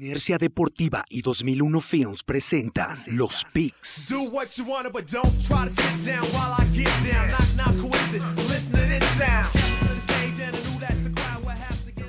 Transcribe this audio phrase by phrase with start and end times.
[0.00, 4.06] Inercia Deportiva y 2001 Films presentan Los Picks.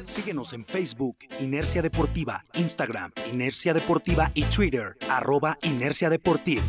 [0.05, 6.63] Síguenos en Facebook, Inercia Deportiva, Instagram, Inercia Deportiva y Twitter, arroba Inercia Deportiva.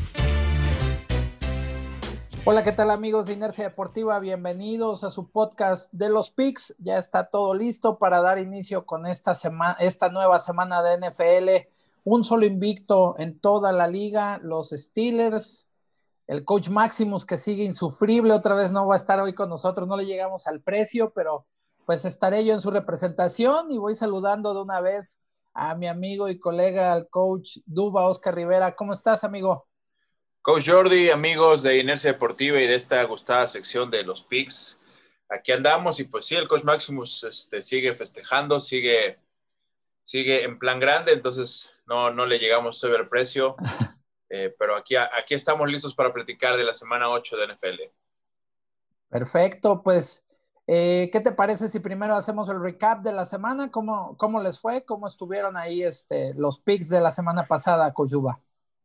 [2.45, 4.19] Hola, ¿qué tal amigos de Inercia Deportiva?
[4.19, 6.75] Bienvenidos a su podcast de los Picks.
[6.79, 11.69] Ya está todo listo para dar inicio con esta, semana, esta nueva semana de NFL.
[12.05, 15.69] Un solo invicto en toda la liga, los Steelers.
[16.27, 19.87] El coach Maximus que sigue insufrible, otra vez no va a estar hoy con nosotros,
[19.87, 21.47] no le llegamos al precio, pero
[21.85, 25.21] pues estaré yo en su representación y voy saludando de una vez
[25.53, 28.75] a mi amigo y colega, el coach Duba Oscar Rivera.
[28.75, 29.67] ¿Cómo estás, amigo?
[30.43, 34.81] Coach Jordi, amigos de Inercia Deportiva y de esta gustada sección de los picks,
[35.29, 39.19] aquí andamos y pues sí, el Coach Maximus este, sigue festejando, sigue,
[40.03, 43.55] sigue en plan grande, entonces no, no le llegamos todavía el precio,
[44.31, 47.81] eh, pero aquí, aquí estamos listos para platicar de la semana 8 de NFL.
[49.11, 50.25] Perfecto, pues,
[50.67, 53.71] eh, ¿qué te parece si primero hacemos el recap de la semana?
[53.71, 54.87] ¿Cómo, cómo les fue?
[54.87, 58.41] ¿Cómo estuvieron ahí este, los picks de la semana pasada, Coach Duba?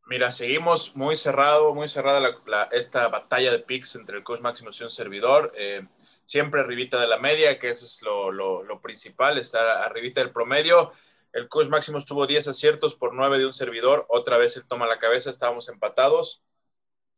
[0.08, 2.38] Mira, seguimos muy cerrado, muy cerrada
[2.72, 5.52] esta batalla de picks entre el coach máximo y un servidor.
[5.58, 5.88] Eh,
[6.26, 10.92] siempre arribita de la media, que eso es lo, principal, estar arribita del promedio.
[11.34, 14.06] El coach máximo tuvo 10 aciertos por 9 de un servidor.
[14.10, 16.44] Otra vez él toma la cabeza, estábamos empatados,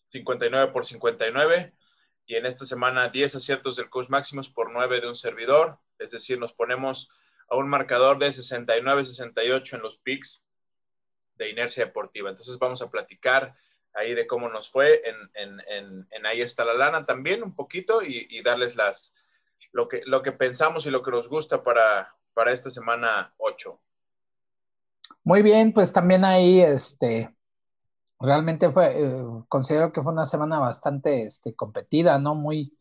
[0.08, 1.74] 59 por 59.
[2.26, 5.78] Y en esta semana 10 aciertos del coach máximo por 9 de un servidor.
[6.00, 7.10] Es decir, nos ponemos
[7.50, 10.47] a un marcador de 69-68 en los picks
[11.38, 12.30] de Inercia Deportiva.
[12.30, 13.56] Entonces vamos a platicar
[13.94, 18.76] ahí de cómo nos fue en, Ahí está la lana también un poquito y, darles
[18.76, 19.14] las,
[19.72, 23.80] lo, que, lo que pensamos y lo que nos gusta para, para esta semana 8.
[25.24, 27.34] Muy bien, pues también ahí este,
[28.20, 32.36] realmente fue, eh, considero que fue una semana bastante este, competida, ¿no?
[32.36, 32.78] Muy,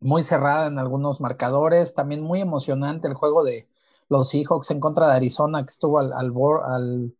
[0.00, 3.68] muy cerrada en algunos marcadores, también muy emocionante el juego de
[4.08, 6.32] los Seahawks en contra de Arizona, que estuvo al, al,
[6.64, 7.12] al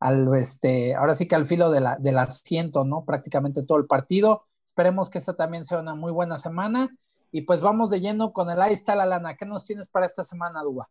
[0.00, 3.04] al, este, ahora sí que al filo de la, del asiento, ¿no?
[3.04, 4.46] Prácticamente todo el partido.
[4.64, 6.90] Esperemos que esta también sea una muy buena semana.
[7.30, 9.36] Y pues vamos de lleno con el Ahí está la lana.
[9.36, 10.88] ¿Qué nos tienes para esta semana, Duba?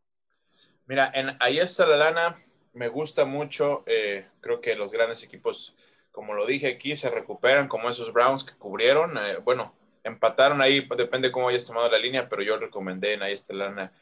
[0.85, 2.43] Mira, en Ahí está la lana,
[2.73, 3.83] me gusta mucho.
[3.85, 5.75] Eh, creo que los grandes equipos,
[6.11, 9.17] como lo dije aquí, se recuperan, como esos Browns que cubrieron.
[9.17, 13.33] Eh, bueno, empataron ahí, depende cómo hayas tomado la línea, pero yo recomendé en Ahí
[13.33, 13.93] está la lana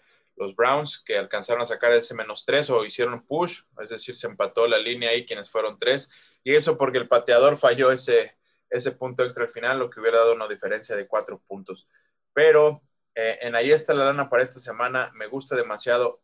[0.41, 4.27] los Browns que alcanzaron a sacar ese menos tres o hicieron push, es decir, se
[4.27, 6.09] empató la línea ahí quienes fueron tres,
[6.43, 8.35] y eso porque el pateador falló ese,
[8.69, 11.87] ese punto extra al final, lo que hubiera dado una diferencia de cuatro puntos.
[12.33, 12.81] Pero
[13.15, 16.21] eh, en ahí está la lana para esta semana, me gusta demasiado.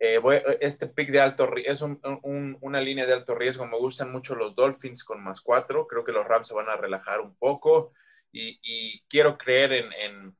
[0.00, 0.20] Eh,
[0.60, 5.04] este pick de alto es una línea de alto riesgo, me gustan mucho los Dolphins
[5.04, 7.92] con más cuatro, creo que los Rams se van a relajar un poco
[8.32, 10.36] y, quiero creer en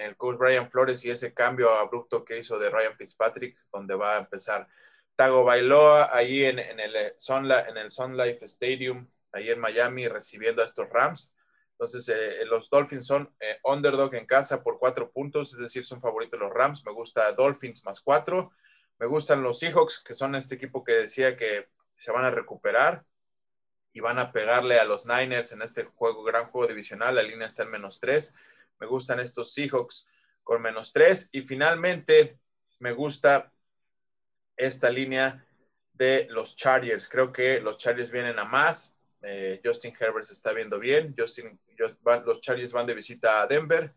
[0.00, 4.16] el coach Brian Flores y ese cambio abrupto que hizo de Ryan Fitzpatrick, donde va
[4.16, 4.68] a empezar
[5.14, 10.62] Tago Bailoa ahí en, el, Sun, en el Sun Life Stadium, ahí en Miami, recibiendo
[10.62, 11.34] a estos Rams.
[11.72, 16.00] Entonces, eh, los Dolphins son eh, underdog en casa por cuatro puntos, es decir, son
[16.00, 16.84] favoritos los Rams.
[16.84, 18.52] Me gusta Dolphins más cuatro.
[18.98, 23.04] Me gustan los Seahawks, que son este equipo que decía que se van a recuperar
[23.92, 27.14] y van a pegarle a los Niners en este juego, gran juego divisional.
[27.14, 28.34] La línea está en menos tres.
[28.78, 30.06] Me gustan estos Seahawks
[30.42, 31.28] con menos tres.
[31.32, 32.38] Y finalmente,
[32.78, 33.52] me gusta
[34.56, 35.44] esta línea
[35.92, 37.08] de los Chargers.
[37.08, 38.96] Creo que los Chargers vienen a más.
[39.22, 41.14] Eh, Justin Herbert se está viendo bien.
[41.16, 41.58] Justin,
[42.24, 43.94] los Chargers van de visita a Denver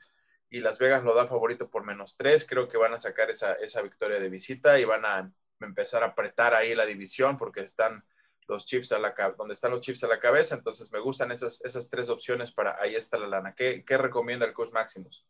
[0.50, 2.46] y Las Vegas lo da favorito por menos tres.
[2.48, 6.08] Creo que van a sacar esa, esa victoria de visita y van a empezar a
[6.08, 8.04] apretar ahí la división porque están
[8.50, 10.56] los Chiefs a la donde están los Chiefs a la cabeza.
[10.56, 13.54] Entonces me gustan esas, esas tres opciones para ahí está la lana.
[13.56, 15.26] ¿Qué, recomienda el coach Maximus?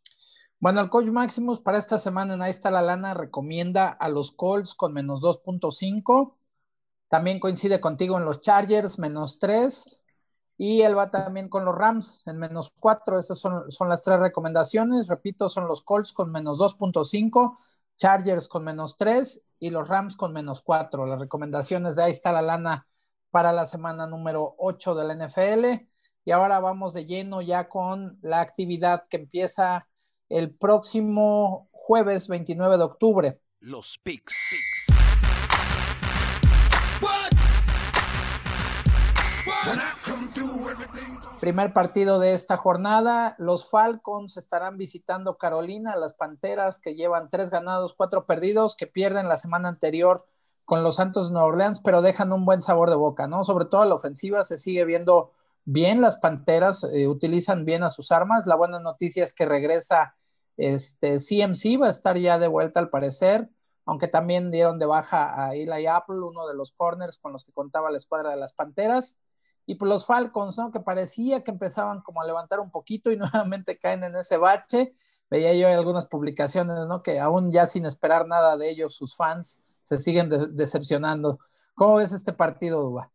[0.58, 4.32] Bueno, el coach Maximus para esta semana en ahí está la lana recomienda a los
[4.32, 6.34] Colts con menos 2.5.
[7.08, 10.00] También coincide contigo en los Chargers, menos 3.
[10.56, 13.18] Y él va también con los Rams en menos 4.
[13.18, 15.06] Esas son, son las tres recomendaciones.
[15.06, 17.58] Repito, son los Colts con menos 2.5,
[17.96, 21.06] Chargers con menos 3 y los Rams con menos 4.
[21.06, 22.86] Las recomendaciones de ahí está la lana
[23.30, 25.86] para la semana número 8 del NFL.
[26.24, 29.86] Y ahora vamos de lleno ya con la actividad que empieza
[30.28, 33.40] el próximo jueves 29 de octubre.
[33.60, 34.70] Los picks.
[41.40, 47.50] Primer partido de esta jornada, los Falcons estarán visitando Carolina, las Panteras que llevan tres
[47.50, 50.26] ganados, cuatro perdidos, que pierden la semana anterior
[50.70, 53.42] con los Santos de Nueva Orleans, pero dejan un buen sabor de boca, ¿no?
[53.42, 55.32] Sobre todo la ofensiva se sigue viendo
[55.64, 58.46] bien, las Panteras eh, utilizan bien a sus armas.
[58.46, 60.14] La buena noticia es que regresa
[60.56, 63.48] este CMC, va a estar ya de vuelta al parecer,
[63.84, 67.50] aunque también dieron de baja a Eli Apple, uno de los corners con los que
[67.50, 69.18] contaba la escuadra de las Panteras.
[69.66, 70.70] Y pues los Falcons, ¿no?
[70.70, 74.94] Que parecía que empezaban como a levantar un poquito y nuevamente caen en ese bache.
[75.30, 77.02] Veía yo algunas publicaciones, ¿no?
[77.02, 81.40] Que aún ya sin esperar nada de ellos, sus fans se siguen decepcionando.
[81.74, 83.10] ¿Cómo ves este partido, Duba?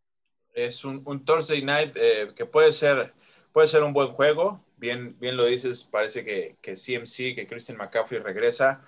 [0.52, 3.14] Es un, Thursday night eh, que puede ser,
[3.50, 4.62] puede ser un buen juego.
[4.76, 8.86] Bien, bien lo dices, parece que, que CMC, que Christian McCaffrey regresa.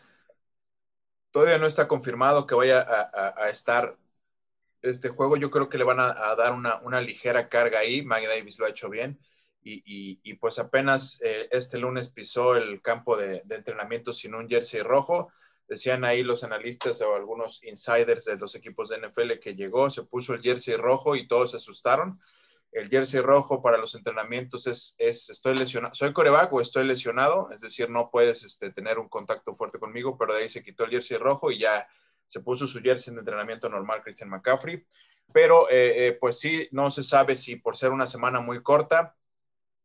[1.31, 3.97] Todavía no está confirmado que vaya a, estar
[4.83, 5.39] este juego.
[5.39, 8.03] Yo creo que le van a, dar una, ligera carga ahí.
[8.03, 9.19] Mike Davis lo ha hecho bien.
[9.63, 14.83] Y, pues apenas eh, este lunes pisó el campo de, de entrenamiento sin un jersey
[14.83, 15.31] rojo
[15.69, 20.03] Decían ahí los analistas o algunos insiders de los equipos de NFL que llegó, se
[20.03, 22.19] puso el jersey rojo y todos se asustaron.
[22.73, 27.51] El jersey rojo para los entrenamientos es, es estoy lesionado, soy coreback o estoy lesionado,
[27.51, 30.85] es decir, no puedes este, tener un contacto fuerte conmigo, pero de ahí se quitó
[30.85, 31.87] el jersey rojo y ya
[32.27, 34.85] se puso su jersey de entrenamiento normal, Christian McCaffrey.
[35.33, 39.15] Pero eh, eh, pues sí, no se sabe si por ser una semana muy corta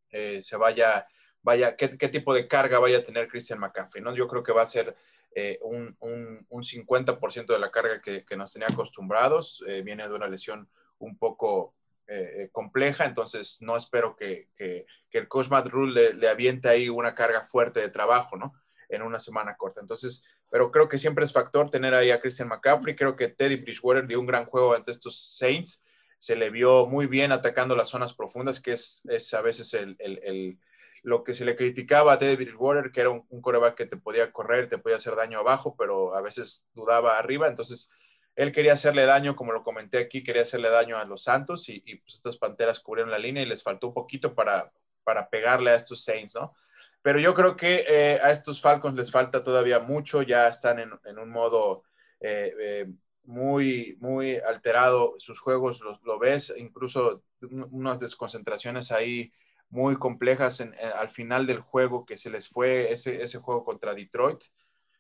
[0.10, 1.08] eh, se vaya,
[1.42, 4.14] vaya, qué, qué, tipo de carga vaya a tener Christian McCaffrey, ¿no?
[4.14, 4.96] Yo creo que va a ser
[5.36, 9.64] eh, un, un, un, 50% de la carga que, que nos tenía acostumbrados.
[9.68, 10.70] Eh, viene de una lesión
[11.00, 11.74] un poco
[12.08, 16.90] eh, compleja, entonces no espero que, que, que el coach Matt Rule le, aviente ahí
[16.90, 18.54] una carga fuerte de trabajo, ¿no?
[18.90, 19.82] En una semana corta.
[19.82, 22.96] Entonces, pero creo que siempre es factor tener ahí a Christian McCaffrey.
[22.96, 25.84] Creo que Teddy Bridgewater dio un gran juego ante estos Saints.
[26.20, 29.96] Se le vio muy bien atacando las zonas profundas, que es, es a veces el,
[30.00, 30.60] el
[31.04, 34.32] lo que se le criticaba a David Water, que era un, coreback que te podía
[34.32, 37.92] correr, te podía hacer daño abajo, pero a veces dudaba arriba, entonces
[38.36, 41.82] él quería hacerle daño, como lo comenté aquí, quería hacerle daño a los Santos y,
[41.98, 44.72] pues estas Panteras cubrieron la línea y les faltó un poquito para,
[45.04, 46.56] para pegarle a estos Saints, ¿no?
[47.02, 51.20] Pero yo creo que eh, a estos Falcons les falta todavía mucho, ya están en,
[51.20, 51.84] un modo
[52.22, 52.88] eh, eh,
[53.26, 59.34] muy, muy alterado sus juegos, lo ves, incluso unas desconcentraciones ahí
[59.74, 60.62] muy complejas
[61.00, 64.44] al final del juego que se les fue ese, ese juego contra Detroit.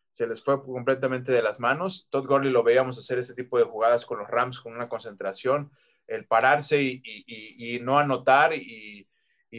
[0.09, 2.07] Se les fue completamente de las manos.
[2.09, 5.71] Todd Gurley lo veíamos hacer ese tipo de jugadas con los Rams con una concentración,
[6.07, 9.07] el pararse y, y, no anotar y,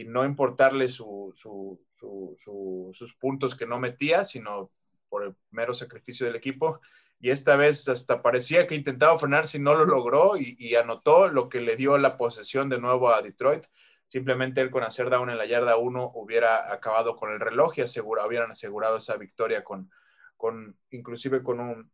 [0.05, 4.69] no importarle su, su, su, sus puntos que no metía, sino
[5.07, 6.81] por el mero sacrificio del equipo.
[7.21, 11.47] Y esta vez hasta parecía que intentaba frenar si no lo logró y anotó lo
[11.47, 13.65] que le dio la posesión de nuevo a Detroit
[14.07, 17.81] Simplemente él con hacer down en la yarda 1 hubiera acabado con el reloj y
[17.81, 19.91] asegura, hubieran asegurado esa victoria con,
[20.37, 21.91] con inclusive con un,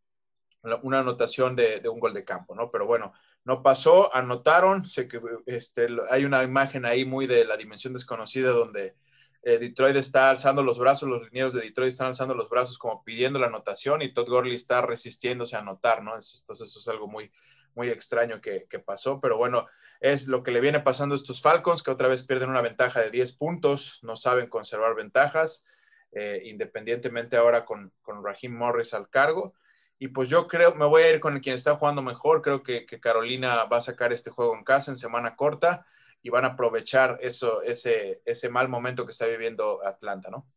[0.83, 2.69] una anotación de, un gol de campo, ¿no?
[2.69, 3.13] Pero bueno,
[3.43, 8.95] no pasó, anotaron, que este, hay una imagen ahí muy de la dimensión desconocida donde
[9.43, 13.03] eh, Detroit está alzando los brazos, los linieros de Detroit están alzando los brazos como
[13.03, 16.11] pidiendo la anotación y Todd Gurley está resistiéndose a anotar, ¿no?
[16.11, 17.31] Entonces eso es algo muy,
[17.73, 19.65] muy extraño que, que pasó, pero bueno,
[20.01, 22.99] es lo que le viene pasando a estos Falcons, que otra vez pierden una ventaja
[22.99, 25.63] de 10 puntos, no saben conservar ventajas,
[26.11, 29.53] eh, independientemente ahora con, con Raheem Morris al cargo.
[29.99, 32.41] Y pues yo creo, me voy a ir con quien está jugando mejor.
[32.41, 35.85] Creo que, Carolina va a sacar este juego en casa en semana corta
[36.23, 40.47] y van a aprovechar eso, ese, ese mal momento que está viviendo Atlanta, ¿no?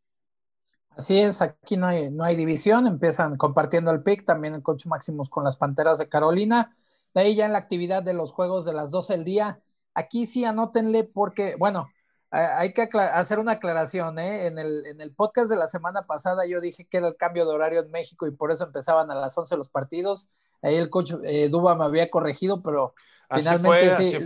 [0.96, 4.86] Así es, aquí no hay, no hay división, empiezan compartiendo el pick, también el coach
[4.86, 6.74] Máximos con las Panteras de Carolina.
[7.14, 9.60] De ahí ya en la actividad de los juegos de las 12 del día,
[9.94, 11.88] aquí sí anótenle porque, bueno,
[12.30, 14.46] hay que hacer una aclaración, ¿eh?
[14.46, 17.46] En el, en el podcast de la semana pasada yo dije que era el cambio
[17.46, 20.28] de horario en México y por eso empezaban a las 11 los partidos.
[20.60, 22.94] Ahí el coach eh, Duba me había corregido, pero
[23.30, 24.18] finalmente sí,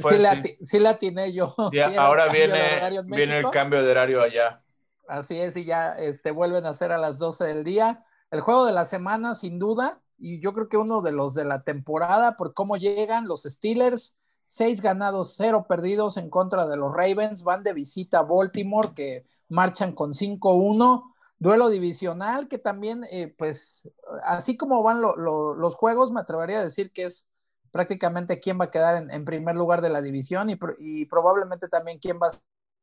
[0.60, 1.54] sí, le atiné yo.
[1.98, 4.62] ahora viene, viene el cambio de horario allá.
[5.06, 8.04] Así es, y ya este, vuelven a ser a las 12 del día.
[8.30, 11.44] El juego de la semana, sin duda, y yo creo que uno de los de
[11.44, 16.92] la temporada por cómo llegan los Steelers, seis ganados, cero perdidos en contra de los
[16.92, 23.34] Ravens, van de visita a Baltimore que marchan con 5-1, duelo divisional que también, eh,
[23.36, 23.88] pues,
[24.24, 27.28] así como van los juegos, me atrevería a decir que es
[27.70, 32.18] prácticamente quién va a quedar en, primer lugar de la división y, probablemente también quién
[32.20, 32.30] va a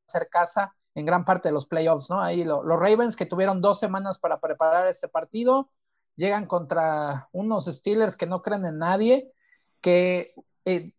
[0.07, 2.21] hacer casa en gran parte de los playoffs, ¿no?
[2.21, 5.69] Ahí los Ravens que tuvieron dos semanas para preparar este partido,
[6.15, 9.31] llegan contra unos Steelers que no creen en nadie,
[9.81, 10.33] que
[10.65, 10.93] eh,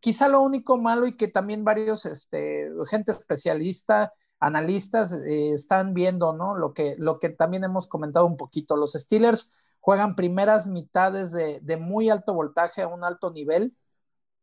[0.00, 6.32] quizá lo único malo y que también varios, este, gente especialista, analistas eh, están viendo,
[6.32, 6.56] ¿no?
[6.56, 8.76] Lo que, lo que también hemos comentado un poquito.
[8.76, 13.76] Los Steelers juegan primeras mitades de, de muy alto voltaje a un alto nivel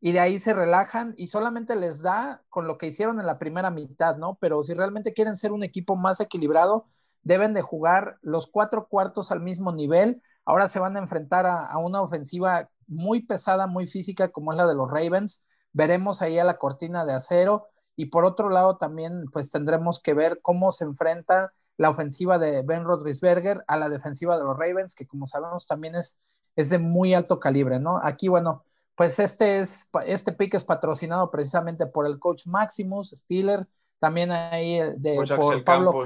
[0.02, 3.38] y de ahí se relajan y solamente les da con lo que hicieron en la
[3.38, 4.38] primera mitad, ¿no?
[4.40, 6.88] Pero si realmente quieren ser un equipo más equilibrado,
[7.24, 10.22] deben de jugar los cuatro cuartos al mismo nivel.
[10.46, 14.66] Ahora se van a enfrentar a, una ofensiva muy pesada, muy física, como es la
[14.68, 15.46] de los Ravens.
[15.74, 17.68] Veremos ahí a la cortina de acero.
[17.96, 22.62] Y por otro lado, también pues tendremos que ver cómo se enfrenta la ofensiva de
[22.64, 26.18] Ben Rodrisberger a la defensiva de los Ravens, que como sabemos también es,
[26.56, 28.02] es de muy alto calibre, ¿no?
[28.04, 28.64] Aquí, bueno,
[28.96, 33.66] pues este es, este pick es patrocinado precisamente por el coach Maximus Stiller,
[33.98, 36.04] también ahí eh, de por Pablo,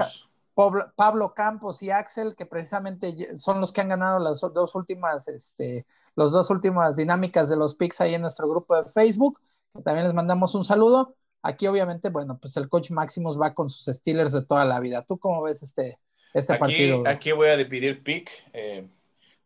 [0.54, 5.84] Pablo, Campos y Axel, que precisamente son los que han ganado las dos últimas, este,
[6.14, 9.40] las dos últimas dinámicas de los picks ahí en nuestro grupo de Facebook,
[9.74, 11.16] que también les mandamos un saludo.
[11.42, 15.04] Aquí obviamente, bueno, pues el coach Maximus va con sus Steelers de toda la vida.
[15.06, 15.98] ¿Tú cómo ves este,
[16.32, 17.02] este partido?
[17.06, 18.30] Aquí voy a dividir pick.
[18.52, 18.88] Eh,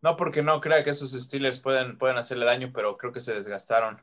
[0.00, 3.34] no porque no crea que esos Steelers pueden, pueden hacerle daño, pero creo que se
[3.34, 4.00] desgastaron.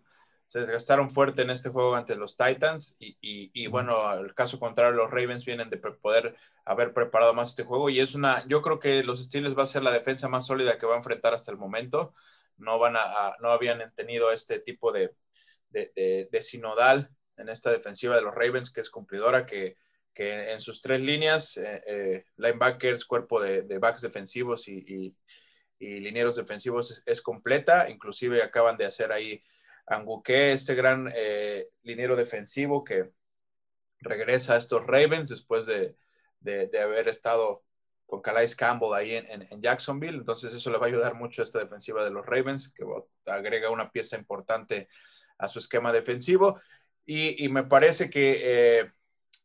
[0.48, 4.96] Se desgastaron fuerte en este juego ante los Titans y, y, bueno, al caso contrario,
[4.96, 6.36] los Ravens vienen de poder
[6.66, 9.68] haber preparado más este juego y es una, yo creo que los Steelers va a
[9.68, 12.14] ser la defensa más sólida que va a enfrentar hasta el momento.
[12.58, 15.14] No, van a, no habían tenido este tipo de,
[15.70, 19.76] de, de, sinodal en esta defensiva de los Ravens, que es cumplidora, que,
[20.14, 25.14] que en sus tres líneas, eh, eh, linebackers, cuerpo de, backs defensivos y,
[25.80, 29.44] y linieros defensivos es, completa, inclusive acaban de hacer ahí
[29.88, 33.12] Anguque, este gran eh, liniero defensivo que
[34.00, 35.96] regresa a estos Ravens después de,
[36.82, 37.64] haber estado
[38.06, 40.18] con Calais Campbell ahí en, Jacksonville.
[40.18, 42.84] Entonces eso le va a ayudar mucho a esta defensiva de los Ravens, que
[43.26, 44.88] agrega una pieza importante
[45.38, 46.60] a su esquema defensivo.
[47.06, 48.92] Y, me parece que eh,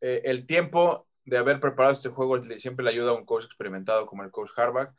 [0.01, 4.05] eh, el tiempo de haber preparado este juego siempre le ayuda a un coach experimentado
[4.05, 4.93] como el coach Harbaugh.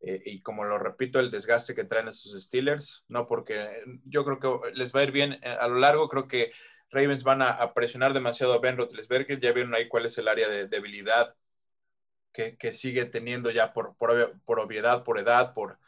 [0.00, 4.38] Eh, y como lo repito, el desgaste que traen esos Steelers, no porque yo creo
[4.38, 6.52] que les va a ir bien eh, a lo largo, creo que
[6.90, 10.48] Ravens van a, presionar demasiado a Ben Roethlisberger, ya vieron ahí cuál es el área
[10.48, 11.34] de debilidad
[12.32, 15.78] que, sigue teniendo ya por, por obviedad, por edad, por,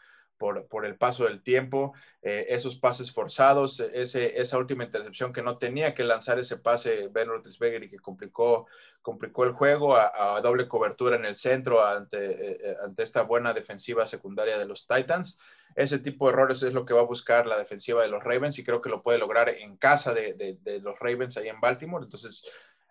[0.41, 1.93] por, el paso del tiempo,
[2.23, 7.09] eh, esos pases forzados, ese, esa última intercepción que no tenía que lanzar ese pase
[7.09, 8.67] Ben Roethlisberger y que complicó,
[9.03, 14.07] complicó el juego a, doble cobertura en el centro ante, eh, ante esta buena defensiva
[14.07, 15.39] secundaria de los Titans.
[15.77, 18.59] Ese tipo de errores es lo que va a buscar la defensiva de los Ravens
[18.59, 22.03] y creo que lo puede lograr en casa de, los Ravens ahí en Baltimore.
[22.03, 22.43] Entonces,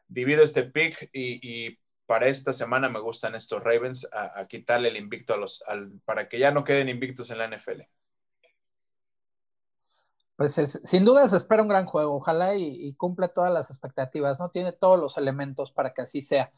[0.07, 1.79] divido este pick y
[2.09, 5.63] para esta semana me gustan estos Ravens a, quitarle el invicto a los,
[6.05, 7.83] para que ya no queden invictos en la NFL.
[10.35, 14.49] Pues sin duda se espera un gran juego, ojalá y, cumple todas las expectativas, ¿no?
[14.49, 16.51] Tiene todos los elementos para que así sea.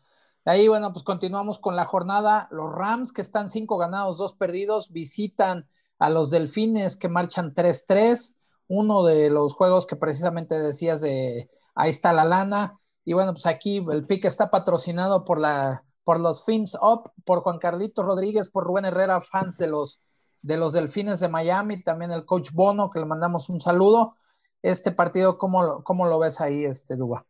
[0.46, 2.48] Ahí, bueno, pues continuamos con la jornada.
[2.50, 5.67] Los Rams, que están cinco ganados, dos perdidos, visitan
[6.00, 8.38] a los Delfines que marchan 3-3.
[8.70, 12.81] Uno de los juegos que precisamente decías de ahí está la lana.
[13.03, 17.41] Y bueno, pues aquí el pick está patrocinado por, la, por los Fins Up, por
[17.41, 20.01] Juan Carlito Rodríguez, por Rubén Herrera, fans de los,
[20.41, 24.17] de los Delfines de Miami, también el coach Bono, que le mandamos un saludo.
[24.62, 27.25] Este partido, ¿cómo lo, cómo lo ves ahí, este Duba?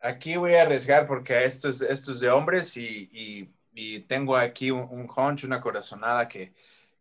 [0.00, 3.52] Aquí voy a arriesgar porque esto es, de hombres y,
[4.08, 6.54] tengo aquí un, un hunch, una corazonada que,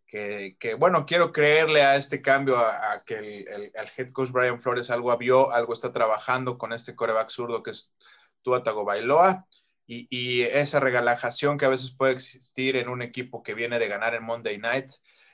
[0.07, 5.15] que, bueno, quiero creerle a este cambio, a, que el, head coach Brian Flores algo
[5.17, 7.93] vio, algo está trabajando con este coreback zurdo que es
[8.41, 9.45] Tua Tagovailoa
[9.87, 13.87] y, y esa regalajación que a veces puede existir en un equipo que viene de
[13.87, 14.91] ganar en Monday Night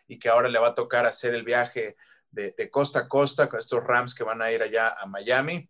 [0.07, 1.95] y que ahora le va a tocar hacer el viaje
[2.31, 5.69] de, costa a costa con estos Rams que van a ir allá a Miami.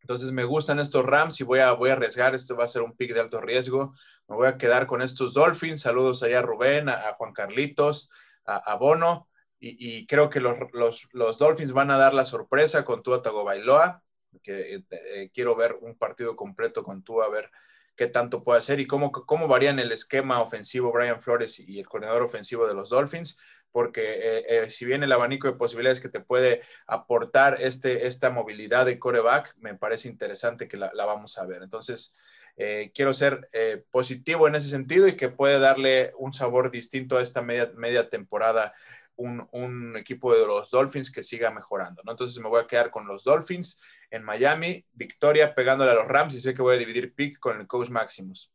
[0.00, 2.82] Entonces me gustan estos Rams y voy a, voy a arriesgar, este va a ser
[2.82, 3.94] un pick de alto riesgo
[4.30, 5.80] me voy a quedar con estos Dolphins.
[5.80, 8.10] Saludos allá a Rubén, a, Juan Carlitos,
[8.44, 9.28] a, Bono.
[9.58, 14.02] Y, creo que los, Dolphins van a dar la sorpresa con Tua Tagovailoa,
[14.42, 17.50] que eh, eh, quiero ver un partido completo con Tua, a ver
[17.96, 21.88] qué tanto puede hacer y cómo, cómo varían el esquema ofensivo Brian Flores y el
[21.88, 23.36] coordinador ofensivo de los Dolphins,
[23.72, 28.86] porque eh, si bien el abanico de posibilidades que te puede aportar este, esta movilidad
[28.86, 31.62] de coreback, me parece interesante que la, la vamos a ver.
[31.62, 32.16] Entonces,
[32.62, 37.16] eh, quiero ser eh, positivo en ese sentido y que puede darle un sabor distinto
[37.16, 38.74] a esta media, media temporada
[39.16, 42.12] un, equipo de los Dolphins que siga mejorando, ¿no?
[42.12, 46.34] Entonces me voy a quedar con los Dolphins en Miami, victoria pegándole a los Rams
[46.34, 48.52] y sé que voy a dividir pick con el coach Maximus.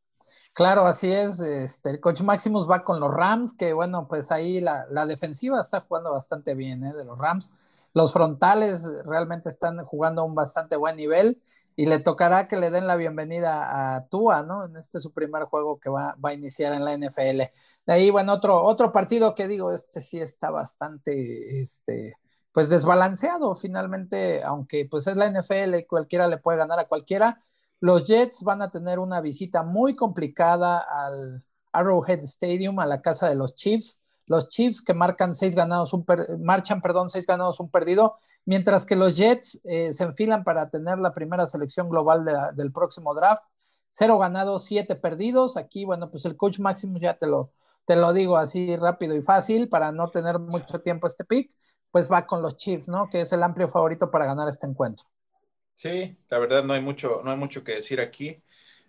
[0.53, 1.39] Claro, así es.
[1.39, 5.81] Este, el coach Maximus va con los Rams, que bueno, pues ahí la, defensiva está
[5.81, 6.93] jugando bastante bien, ¿eh?
[6.93, 7.51] De los Rams.
[7.95, 11.41] Los frontales realmente están jugando a un bastante buen nivel
[11.75, 14.65] y le tocará que le den la bienvenida a Tua, ¿no?
[14.65, 17.51] En este su primer juego que va, va, a iniciar en la NFL.
[17.85, 22.17] De ahí, bueno, otro, otro partido que digo, este sí está bastante, este,
[22.51, 27.41] pues desbalanceado finalmente, aunque pues es la NFL y cualquiera le puede ganar a cualquiera.
[27.81, 33.27] Los Jets van a tener una visita muy complicada al Arrowhead Stadium, a la casa
[33.27, 34.01] de los Chiefs.
[34.27, 35.91] Los Chiefs que marcan seis ganados,
[36.39, 40.97] marchan, perdón, seis ganados, un perdido mientras que los Jets eh, se enfilan para tener
[40.99, 42.25] la primera selección global
[42.55, 43.43] del próximo draft.
[43.89, 45.57] Cero ganados, siete perdidos.
[45.57, 47.51] Aquí, bueno, pues el coach máximo ya te lo,
[47.85, 51.51] te lo digo así rápido y fácil para no tener mucho tiempo este pick,
[51.91, 53.09] pues va con los Chiefs, ¿no?
[53.09, 55.05] Que es el amplio favorito para ganar este encuentro.
[55.73, 58.41] Sí, la verdad no hay mucho, no hay mucho que decir aquí.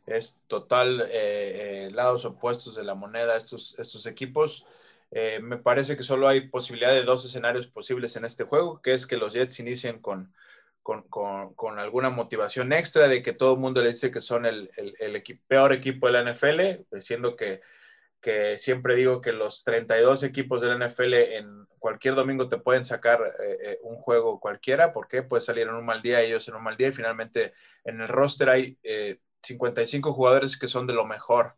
[0.07, 4.65] Es total eh, eh, lados opuestos de la moneda estos, estos equipos.
[5.11, 8.93] Eh, me parece que solo hay posibilidad de dos escenarios posibles en este juego, que
[8.95, 10.35] es que los Jets inicien con,
[10.83, 14.71] con, alguna motivación extra de que todo el mundo le dice que son el,
[15.47, 17.61] peor equipo de la NFL, siendo que,
[18.21, 22.85] que, siempre digo que los 32 equipos de la NFL en cualquier domingo te pueden
[22.85, 26.57] sacar eh, eh, un juego cualquiera, porque puede salir en un mal día, ellos en
[26.57, 27.53] un mal día, y finalmente
[27.85, 28.79] en el roster hay
[29.43, 31.57] 55 jugadores que son de lo mejor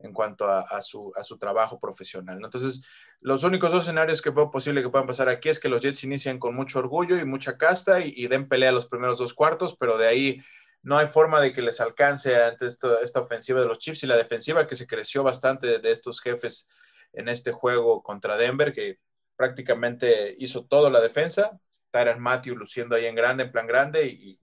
[0.00, 2.40] en cuanto a, su, trabajo profesional.
[2.42, 2.82] Entonces,
[3.20, 6.04] los únicos dos escenarios que veo posible que puedan pasar aquí es que los Jets
[6.04, 9.98] inician con mucho orgullo y mucha casta y, den pelea los primeros dos cuartos, pero
[9.98, 10.42] de ahí
[10.82, 14.16] no hay forma de que les alcance ante esta ofensiva de los Chiefs y la
[14.16, 16.68] defensiva que se creció bastante de estos jefes
[17.12, 19.00] en este juego contra Denver, que
[19.34, 21.58] prácticamente hizo toda la defensa.
[21.90, 24.38] Tyron Matthew luciendo ahí en grande, en plan grande y,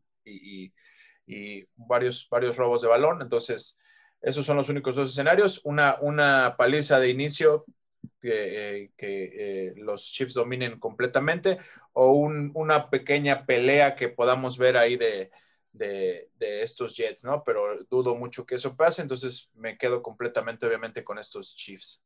[1.27, 3.21] y varios, varios robos de balón.
[3.21, 3.77] Entonces,
[4.25, 5.61] esos son los únicos dos escenarios.
[5.65, 7.63] Una, una paliza de inicio
[8.19, 11.59] que, eh, eh, los Chiefs dominen completamente
[11.93, 15.31] o una pequeña pelea que podamos ver ahí de,
[16.39, 17.43] estos Jets, ¿no?
[17.43, 22.03] Pero dudo mucho que eso pase, entonces me quedo completamente, obviamente, con estos Chiefs.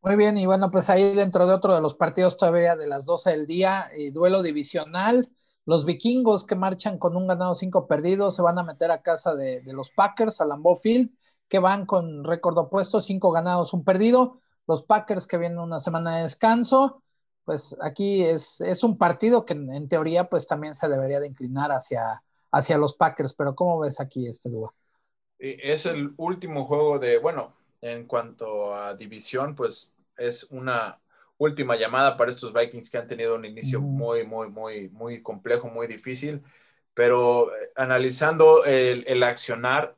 [0.00, 3.06] Muy bien, y bueno, pues ahí dentro de otro de los partidos todavía de las
[3.06, 5.28] 12 del día, eh, duelo divisional.
[5.68, 9.34] Los vikingos que marchan con un ganado, cinco perdidos, se van a meter a casa
[9.34, 11.10] de, los Packers, a Lambeau Field,
[11.46, 14.40] que van con récord opuesto, cinco ganados, un perdido.
[14.66, 17.02] Los Packers que vienen una semana de descanso,
[17.44, 21.70] pues aquí es, es un partido que en, teoría pues también se debería de inclinar
[21.70, 24.72] hacia, hacia los Packers, pero ¿cómo ves aquí este lugar?
[25.38, 30.98] Es el último juego de, bueno, en cuanto a división, pues es una,
[31.38, 35.68] última llamada para estos Vikings que han tenido un inicio muy, muy, muy, muy complejo,
[35.68, 36.42] muy difícil.
[36.94, 39.96] Pero eh, analizando el, accionar,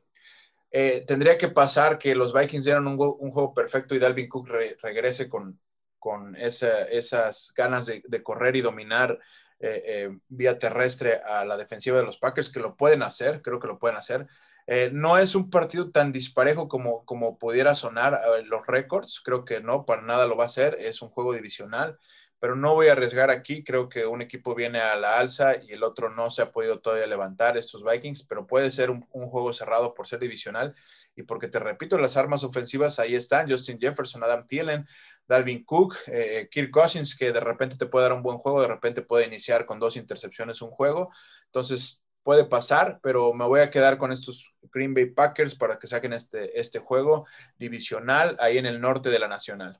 [0.71, 4.47] eh, tendría que pasar que los Vikings dieran un, juego perfecto y Dalvin Cook
[4.81, 5.59] regrese con,
[5.99, 9.19] con esas ganas de, correr y dominar
[9.59, 13.67] eh, vía terrestre a la defensiva de los Packers, que lo pueden hacer, creo que
[13.67, 14.27] lo pueden hacer.
[14.67, 19.59] Eh, no es un partido tan disparejo como, como pudiera sonar los récords, creo que
[19.61, 21.97] no, para nada lo va a ser, es un juego divisional,
[22.41, 25.73] pero no voy a arriesgar aquí, creo que un equipo viene a la alza y
[25.73, 29.53] el otro no se ha podido todavía levantar, estos Vikings, pero puede ser un, juego
[29.53, 30.73] cerrado por ser divisional
[31.15, 34.87] y porque te repito, las armas ofensivas ahí están, Justin Jefferson, Adam Thielen,
[35.27, 38.69] Dalvin Cook, eh, Kirk Cousins, que de repente te puede dar un buen juego, de
[38.69, 41.11] repente puede iniciar con dos intercepciones un juego,
[41.45, 45.87] entonces puede pasar, pero me voy a quedar con estos Green Bay Packers para que
[45.87, 47.25] saquen este, este juego
[47.57, 49.79] divisional ahí en el norte de la Nacional.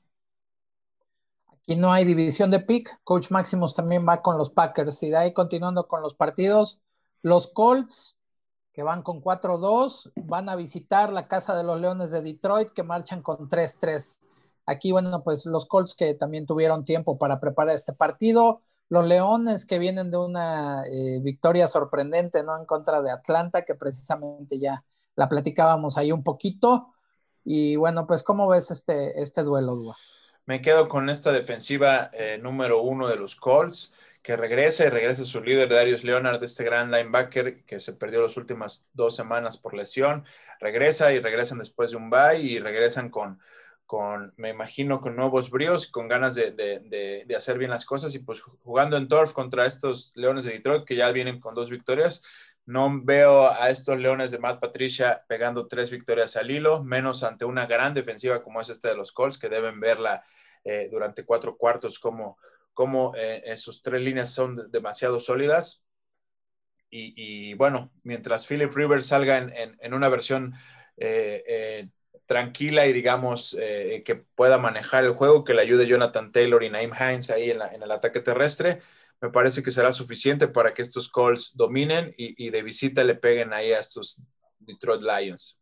[1.52, 2.98] Aquí no hay división de pick.
[3.04, 5.02] Coach Maximus también va con los Packers.
[5.04, 6.82] Y de ahí continuando con los partidos,
[7.22, 8.16] los Colts,
[8.72, 12.82] que van con 4-2, van a visitar la casa de los Leones de Detroit, que
[12.82, 14.18] marchan con 3-3.
[14.66, 19.64] Aquí, bueno, pues los Colts que también tuvieron tiempo para preparar este partido los Leones
[19.64, 22.58] que vienen de una eh, victoria sorprendente, ¿no?
[22.58, 24.84] En contra de Atlanta, que precisamente ya
[25.16, 26.92] la platicábamos ahí un poquito.
[27.42, 29.96] Y bueno, pues, ¿cómo ves este, este duelo, Dua?
[30.44, 35.24] Me quedo con esta defensiva eh, número uno de los Colts, que regresa y regresa
[35.24, 39.72] su líder, Darius Leonard, este gran linebacker que se perdió las últimas dos semanas por
[39.72, 40.26] lesión.
[40.60, 43.40] Regresa y regresan después de un bye y regresan con,
[44.36, 48.96] me imagino, con nuevos bríos, con ganas de, hacer bien las cosas y pues jugando
[48.96, 52.22] en Turf contra estos Leones de Detroit que ya vienen con dos victorias.
[52.64, 57.44] No veo a estos Leones de Matt Patricia pegando tres victorias al hilo, menos ante
[57.44, 60.24] una gran defensiva como es esta de los Colts, que deben verla
[60.64, 62.38] eh, durante cuatro cuartos como,
[62.72, 65.84] como eh, sus tres líneas son demasiado sólidas.
[66.94, 70.52] Y, bueno, mientras Philip Rivers salga en, una versión
[70.98, 71.88] eh,
[72.26, 76.70] tranquila y digamos eh, que pueda manejar el juego, que le ayude Jonathan Taylor y
[76.70, 78.80] Naim Hines ahí en, el ataque terrestre,
[79.20, 83.52] me parece que será suficiente para que estos Colts dominen y, de visita le peguen
[83.52, 84.22] ahí a estos
[84.58, 85.60] Detroit Lions.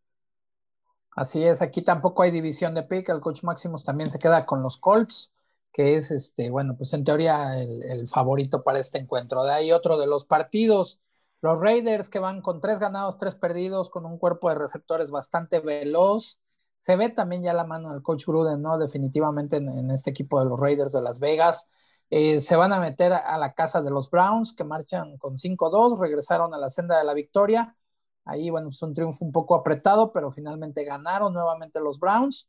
[1.17, 4.63] Así es, aquí tampoco hay división de pick, el coach Maximus también se queda con
[4.63, 5.33] los Colts,
[5.73, 9.43] que es este, bueno, pues en teoría el favorito para este encuentro.
[9.43, 11.01] De ahí otro de los partidos,
[11.43, 15.61] los Raiders que van con tres ganados, tres perdidos, con un cuerpo de receptores bastante
[15.61, 16.39] veloz.
[16.81, 18.79] Se ve también ya la mano del coach Gruden, ¿no?
[18.79, 21.71] Definitivamente en este equipo de los Raiders de Las Vegas.
[22.11, 25.99] Eh, se van a meter a la casa de los Browns, que marchan con 5-2,
[25.99, 27.77] regresaron a la senda de la victoria.
[28.25, 32.49] Ahí, bueno, es un triunfo un poco apretado, pero finalmente ganaron nuevamente los Browns.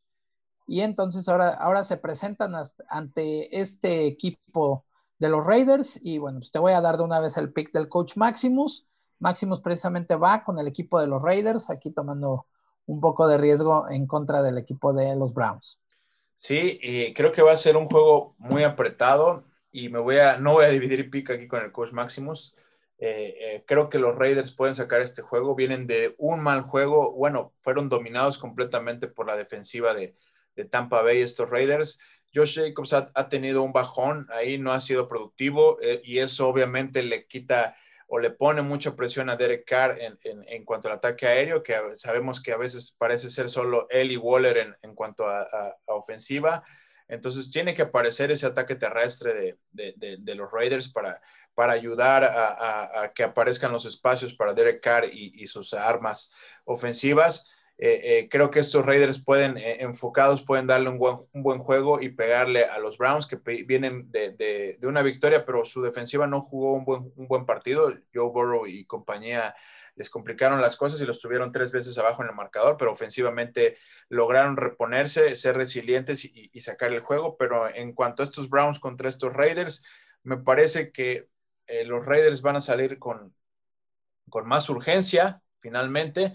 [0.68, 2.54] Y entonces ahora, ahora se presentan
[2.90, 4.86] ante este equipo
[5.20, 6.00] de los Raiders.
[6.02, 8.88] Y bueno, pues te voy a dar de una vez el pick del coach Maximus.
[9.20, 12.48] Maximus precisamente va con el equipo de los Raiders, aquí tomando
[12.92, 15.80] un poco de riesgo en contra del equipo de los Browns.
[16.36, 20.38] Sí, y creo que va a ser un juego muy apretado y me voy a,
[20.38, 22.54] no voy a dividir pick aquí con el coach Maximus.
[22.98, 25.56] Eh, eh, creo que los Raiders pueden sacar este juego.
[25.56, 27.14] Vienen de un mal juego.
[27.14, 30.16] Bueno, fueron dominados completamente por la defensiva de,
[30.70, 31.98] Tampa Bay estos Raiders.
[32.34, 37.02] Josh Jacobs ha, tenido un bajón ahí, no ha sido productivo eh, y eso obviamente
[37.02, 37.76] le quita
[38.14, 42.44] o le pone mucha presión a Derek Carr en, cuanto al ataque aéreo, que sabemos
[42.44, 46.62] que a veces parece ser solo él y Waller en, cuanto a ofensiva.
[47.08, 51.22] Entonces tiene que aparecer ese ataque terrestre de, los Raiders para,
[51.54, 56.34] para ayudar a, que aparezcan los espacios para Derek Carr y, sus armas
[56.66, 57.50] ofensivas.
[57.84, 61.58] Eh, eh, creo que estos Raiders pueden, eh, enfocados, pueden darle un buen, un buen,
[61.58, 66.42] juego y pegarle a los Browns que vienen de, una victoria, pero su defensiva no
[66.42, 67.92] jugó un buen, un buen partido.
[68.14, 69.56] Joe Burrow y compañía
[69.96, 73.78] les complicaron las cosas y los tuvieron tres veces abajo en el marcador, pero ofensivamente
[74.10, 77.36] lograron reponerse, ser resilientes y, sacar el juego.
[77.36, 79.84] Pero en cuanto a estos Browns contra estos Raiders,
[80.22, 81.30] me parece que
[81.86, 83.34] los Raiders van a salir con,
[84.30, 86.34] con más urgencia finalmente.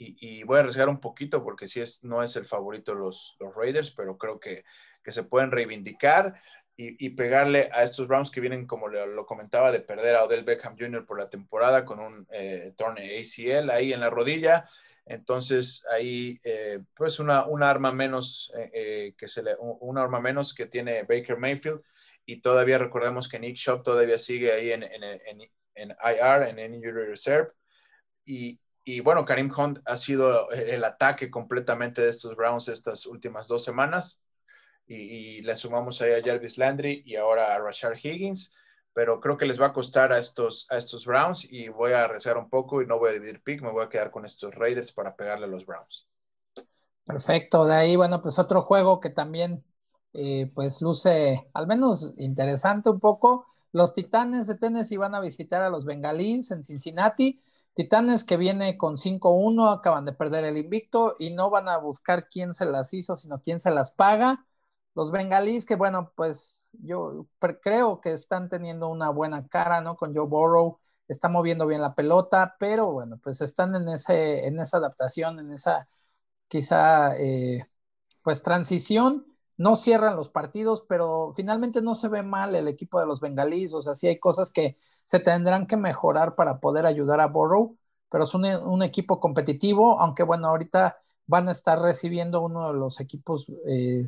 [0.00, 3.52] Y, voy a arriesgar un poquito porque si es, no es el favorito los, los
[3.54, 4.64] Raiders, pero creo que,
[5.02, 6.40] que se pueden reivindicar
[6.80, 10.76] y, pegarle a estos Browns que vienen, como lo, comentaba, de perder a Odell Beckham
[10.78, 11.04] Jr.
[11.04, 14.68] por la temporada con un eh, torneo ACL ahí en la rodilla.
[15.04, 20.54] Entonces ahí eh, pues una, arma menos eh, eh, que se le, una arma menos
[20.54, 21.80] que tiene Baker Mayfield
[22.26, 26.74] y todavía recordemos que Nick Shop todavía sigue ahí en, en, en, en IR, en
[26.74, 27.52] Injury Reserve.
[28.24, 33.46] Y, y, bueno, Karim Hunt ha sido el ataque completamente de estos Browns estas últimas
[33.46, 34.22] dos semanas
[34.86, 38.54] y, le sumamos ahí a Jarvis Landry y ahora a Rashard Higgins,
[38.94, 42.08] pero creo que les va a costar a estos, a estos Browns y voy a
[42.08, 44.54] rezar un poco y no voy a dividir pick, me voy a quedar con estos
[44.54, 46.08] Raiders para pegarle a los Browns.
[47.04, 49.62] Perfecto, de ahí, bueno, pues otro juego que también
[50.14, 53.44] eh, pues luce al menos interesante un poco.
[53.70, 57.42] Los Titanes de Tennessee van a visitar a los Bengalíes en Cincinnati.
[57.78, 62.28] Titanes que viene con 5-1, acaban de perder el invicto y no van a buscar
[62.28, 64.44] quién se las hizo, sino quién se las paga.
[64.96, 67.28] Los bengalíes que, bueno, pues yo
[67.62, 69.96] creo que están teniendo una buena cara, ¿no?
[69.96, 74.58] Con Joe Burrow, está moviendo bien la pelota, pero bueno, pues están en, ese, en
[74.58, 75.88] esa adaptación, en esa
[76.48, 77.66] quizá, eh,
[78.22, 79.26] pues transición.
[79.56, 83.74] No cierran los partidos, pero finalmente no se ve mal el equipo de los bengalíes.
[83.74, 87.78] O sea, sí hay cosas que se tendrán que mejorar para poder ayudar a Burrow,
[88.10, 93.00] pero es un, equipo competitivo, aunque bueno, ahorita van a estar recibiendo uno de los
[93.00, 94.06] equipos eh,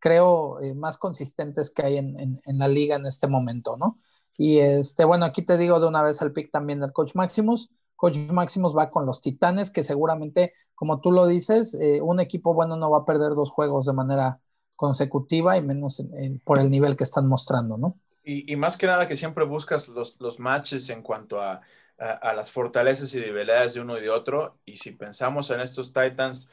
[0.00, 4.00] creo, eh, más consistentes que hay en, la liga en este momento, ¿no?
[4.36, 7.70] Y este, bueno, aquí te digo de una vez al pick también del Coach Maximus.
[7.94, 12.52] Coach Maximus va con los Titanes, que seguramente, como tú lo dices, eh, un equipo
[12.52, 14.40] bueno no va a perder dos juegos de manera
[14.74, 16.04] consecutiva y menos
[16.42, 17.94] por el nivel que están mostrando, ¿no?
[18.24, 21.60] Y, más que nada que siempre buscas los, los matches en cuanto a,
[21.98, 24.58] a, las fortalezas y debilidades de uno y de otro.
[24.64, 26.50] Y si pensamos en estos Titans,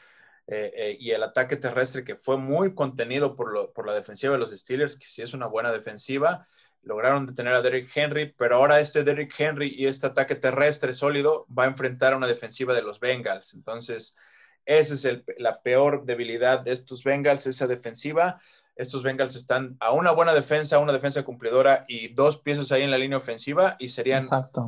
[0.47, 4.39] eh, eh, y el ataque terrestre que fue muy contenido por, por, la defensiva de
[4.39, 6.47] los Steelers, que sí es una buena defensiva.
[6.82, 11.45] Lograron detener a Derrick Henry, pero ahora este Derrick Henry y este ataque terrestre sólido
[11.55, 13.53] va a enfrentar a una defensiva de los Bengals.
[13.53, 14.17] Entonces,
[14.65, 18.41] esa es el, la peor debilidad de estos Bengals, esa defensiva.
[18.75, 22.91] Estos Bengals están a una buena defensa, una defensa cumplidora y dos piezas ahí en
[22.91, 24.25] la línea ofensiva y serían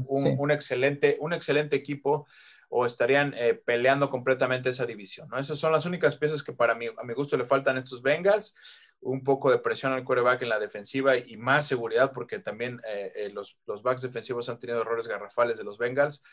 [0.07, 2.27] un, un, excelente, un excelente equipo
[2.73, 5.27] o estarían eh, peleando completamente esa división.
[5.29, 5.37] ¿no?
[5.37, 8.01] Esas son las únicas piezas que para mí, a mi gusto le faltan a estos
[8.01, 8.55] Bengals.
[9.01, 13.11] Un poco de presión al quarterback en la defensiva y más seguridad porque también eh,
[13.15, 16.23] eh, los, los, backs defensivos han tenido errores garrafales de los Bengals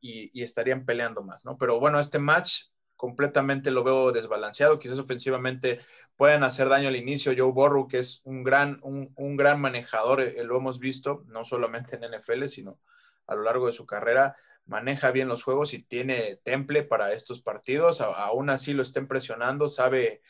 [0.00, 1.44] y, estarían peleando más.
[1.44, 1.56] ¿no?
[1.56, 2.64] Pero bueno, este match
[3.04, 4.78] completamente lo veo desbalanceado.
[4.78, 5.80] Quizás ofensivamente
[6.16, 7.34] pueden hacer daño al inicio.
[7.36, 11.96] Joe Burrow, que es un gran, un, gran manejador, eh, lo hemos visto, no solamente
[11.96, 12.80] en NFL, sino
[13.26, 17.42] a lo largo de su carrera, maneja bien los juegos y tiene temple para estos
[17.42, 18.00] partidos.
[18.00, 20.22] aún así lo estén presionando, sabe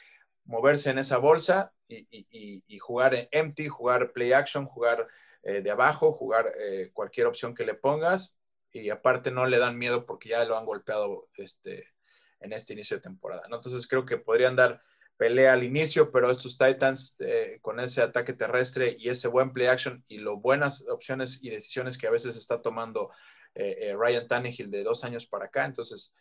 [0.45, 5.07] moverse en esa bolsa y, jugar en empty, jugar play action, jugar
[5.45, 8.37] eh, de abajo, jugar eh, cualquier opción que le pongas.
[8.73, 11.94] Y aparte no le dan miedo porque ya lo han golpeado este,
[12.41, 13.43] en este inicio de temporada.
[13.45, 14.81] Entonces creo que podrían dar
[15.17, 19.69] pelea al inicio, pero estos Titans eh, con ese ataque terrestre y ese buen play
[19.69, 23.11] action y lo buenas opciones y decisiones que a veces está tomando
[23.57, 26.13] Ryan Tannehill de dos años para acá, entonces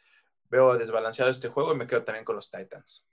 [0.54, 3.04] veo desbalanceado este juego y me quedo también con los Titans.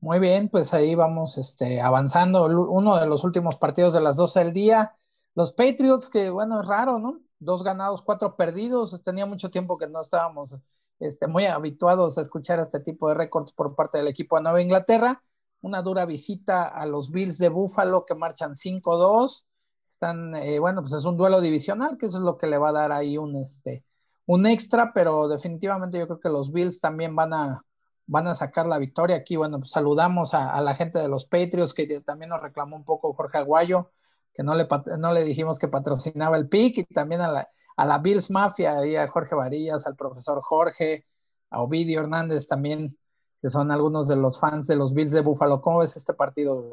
[0.00, 2.44] Muy bien, pues ahí vamos este, avanzando.
[2.46, 4.94] Uno de los últimos partidos de las 12 del día.
[5.34, 7.20] Los Patriots, que bueno, es raro, ¿no?
[7.40, 9.02] Dos ganados, cuatro perdidos.
[9.02, 10.54] Tenía mucho tiempo que no estábamos
[11.00, 14.62] este, muy habituados a escuchar este tipo de récords por parte del equipo de Nueva
[14.62, 15.22] Inglaterra.
[15.60, 19.44] Una dura visita a los Bills de Buffalo que marchan 5-2.
[19.88, 22.70] Están, eh, bueno, pues es un duelo divisional, que eso es lo que le va
[22.70, 23.84] a dar ahí un, este,
[24.26, 27.64] un extra, pero definitivamente yo creo que los Bills también van a,
[28.06, 29.16] van a sacar la victoria.
[29.16, 32.84] Aquí, bueno, pues saludamos a, la gente de los Patriots, que también nos reclamó un
[32.84, 33.90] poco Jorge Aguayo,
[34.34, 37.86] que no le, no le dijimos que patrocinaba el PIC, y también a la, a
[37.86, 41.06] la Bills Mafia, y a Jorge Varillas, al profesor Jorge,
[41.48, 42.98] a Ovidio Hernández también,
[43.40, 45.60] que son algunos de los fans de los Bills de Buffalo.
[45.60, 46.72] ¿Cómo ves este partido?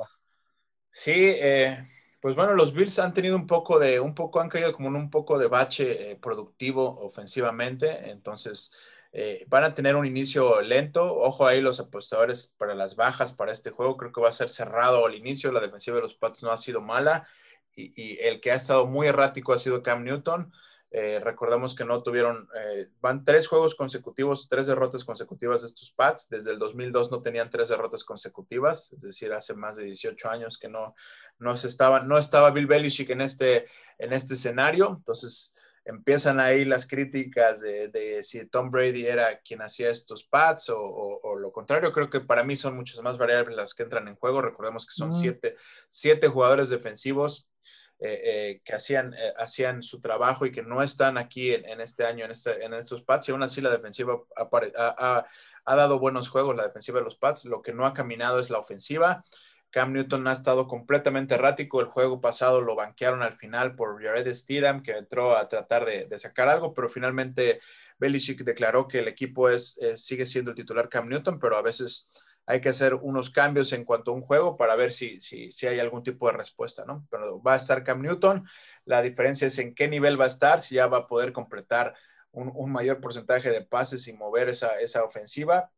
[0.89, 1.87] Sí, eh,
[2.19, 4.95] pues bueno, los Bills han tenido un poco de, un poco, han caído como en
[4.95, 8.73] un poco de bache eh, productivo ofensivamente, entonces
[9.11, 11.05] eh, van a tener un inicio lento.
[11.05, 13.95] Ojo ahí los apostadores para las bajas para este juego.
[13.95, 15.51] Creo que va a ser cerrado al inicio.
[15.51, 17.27] La defensiva de los Pats no ha sido mala.
[17.75, 20.51] Y, el que ha estado muy errático ha sido Cam Newton.
[20.97, 25.91] Eh, recordemos que no tuvieron, eh, van tres juegos consecutivos, tres derrotas consecutivas de estos
[25.91, 26.29] Pats.
[26.29, 30.57] Desde el 2002 no tenían tres derrotas consecutivas, es decir, hace más de 18 años
[30.57, 30.95] que no,
[31.37, 34.95] no, se estaba, no estaba Bill Belichick en este, en este escenario.
[34.97, 35.53] Entonces,
[35.83, 41.51] empiezan ahí las críticas de, si Tom Brady era quien hacía estos pads o, lo
[41.51, 41.91] contrario.
[41.91, 44.41] Creo que para mí son muchas más variables las que entran en juego.
[44.41, 47.49] Recordemos que son siete, jugadores defensivos
[47.97, 52.05] eh, eh, que hacían, eh, hacían su trabajo y que no están aquí en, este
[52.05, 53.29] año en, este, en estos pads.
[53.29, 55.25] Y aún así la defensiva ha,
[55.65, 57.45] dado buenos juegos, la defensiva de los pads.
[57.45, 59.23] Lo que no ha caminado es la ofensiva.
[59.69, 61.79] Cam Newton ha estado completamente errático.
[61.79, 66.19] El juego pasado lo banquearon al final por Jared Steedham, que entró a tratar de,
[66.19, 67.61] sacar algo, pero finalmente
[67.97, 72.09] Belichick declaró que el equipo es, sigue siendo el titular Cam Newton, pero a veces
[72.45, 75.67] hay que hacer unos cambios en cuanto a un juego para ver si, si, si,
[75.67, 77.07] hay algún tipo de respuesta, ¿no?
[77.09, 78.47] Pero va a estar Cam Newton.
[78.85, 81.95] La diferencia es en qué nivel va a estar, si ya va a poder completar
[82.31, 85.71] un, mayor porcentaje de pases y mover esa, esa ofensiva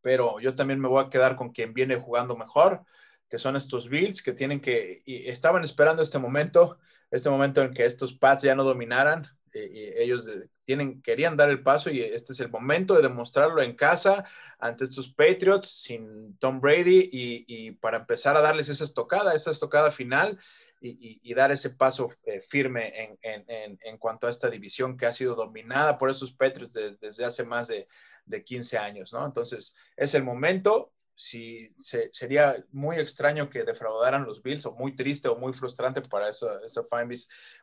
[0.00, 2.84] pero yo también me voy a quedar con quien viene jugando mejor,
[3.28, 6.78] que son estos Bills que tienen que, y estaban esperando este momento,
[7.10, 10.28] este momento en que estos Pats ya no dominaran, eh, y ellos
[10.64, 14.24] tienen, querían dar el paso y este es el momento de demostrarlo en casa
[14.58, 19.90] ante estos Patriots sin Tom Brady y, para empezar a darles esa estocada, esa estocada
[19.90, 20.38] final
[20.80, 25.98] y, dar ese paso eh, firme en, cuanto a esta división que ha sido dominada
[25.98, 27.88] por esos Patriots desde hace más de,
[28.28, 29.24] de 15 años, ¿no?
[29.24, 30.92] Entonces, es el momento.
[31.14, 31.74] Si
[32.12, 36.62] sería muy extraño que defraudaran los Bills, o muy triste o muy frustrante para eso,
[36.62, 36.86] eso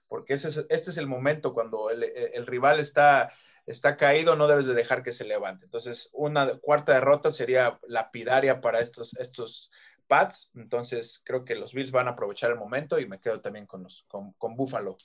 [0.08, 3.32] porque ese este es el momento cuando el, rival está,
[3.66, 5.66] está caído, no debes de dejar que se levante.
[5.66, 9.72] Entonces, una cuarta derrota sería lapidaria para estos, estos
[10.08, 10.52] Pats.
[10.56, 13.84] Entonces, creo que los Bills van a aprovechar el momento y me quedo también con,
[13.84, 14.98] los, con, con Buffalo.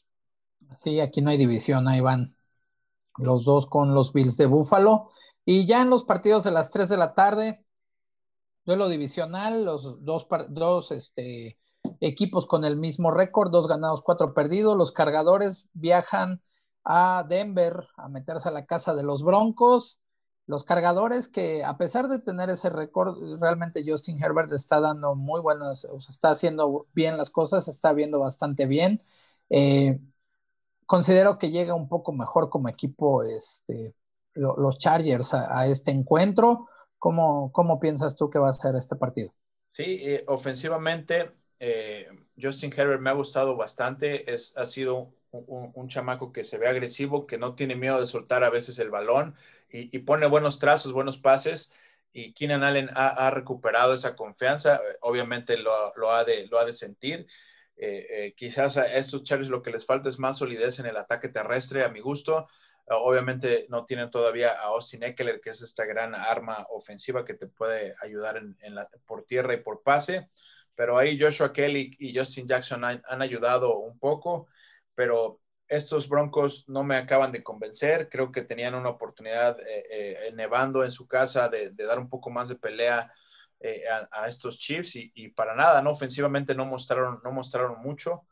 [0.77, 2.37] Sí, aquí no hay división, ahí van
[3.17, 5.11] los dos con los Bills de Buffalo.
[5.45, 7.65] Y ya en los partidos de las 3 de la tarde,
[8.65, 11.59] duelo divisional, los dos, dos este,
[12.01, 14.77] equipos con el mismo récord, dos ganados, cuatro perdidos.
[14.77, 16.43] Los cargadores viajan
[16.85, 20.01] a Denver a meterse a la casa de los Broncos.
[20.47, 25.41] Los cargadores que a pesar de tener ese récord, realmente Justin Herbert está dando muy
[25.41, 29.03] buenas, o sea, está haciendo bien las cosas, está viendo bastante bien.
[29.49, 30.01] Eh,
[30.87, 33.95] considero que llega un poco mejor como equipo este,
[34.35, 36.69] los Chargers a, este encuentro.
[36.99, 39.33] ¿Cómo, ¿Cómo, piensas tú que va a ser este partido?
[39.69, 42.09] Sí, eh, ofensivamente, eh,
[42.41, 44.33] Justin Herbert me ha gustado bastante.
[44.33, 48.43] Es, ha sido un, chamaco que se ve agresivo, que no tiene miedo de soltar
[48.43, 49.37] a veces el balón
[49.71, 51.73] y, pone buenos trazos, buenos pases.
[52.13, 54.81] Y Keenan Allen ha, recuperado esa confianza.
[55.03, 57.27] Obviamente lo, ha, de, lo ha de sentir.
[57.77, 61.29] Eh, quizás a estos Chargers lo que les falta es más solidez en el ataque
[61.29, 62.49] terrestre, a mi gusto.
[62.89, 67.47] Obviamente no tienen todavía a Austin Eckler, que es esta gran arma ofensiva que te
[67.47, 68.57] puede ayudar en,
[69.07, 70.29] por tierra y por pase.
[70.75, 74.49] Pero ahí Joshua Kelly y Justin Jackson han, ayudado un poco,
[74.95, 78.09] pero estos Broncos no me acaban de convencer.
[78.09, 82.31] Creo que tenían una oportunidad eh, eh, nevando en su casa de, dar un poco
[82.31, 83.13] más de pelea
[83.61, 85.91] eh, a, estos Chiefs y, para nada, ¿no?
[85.91, 88.27] Ofensivamente no mostraron, no mostraron mucho.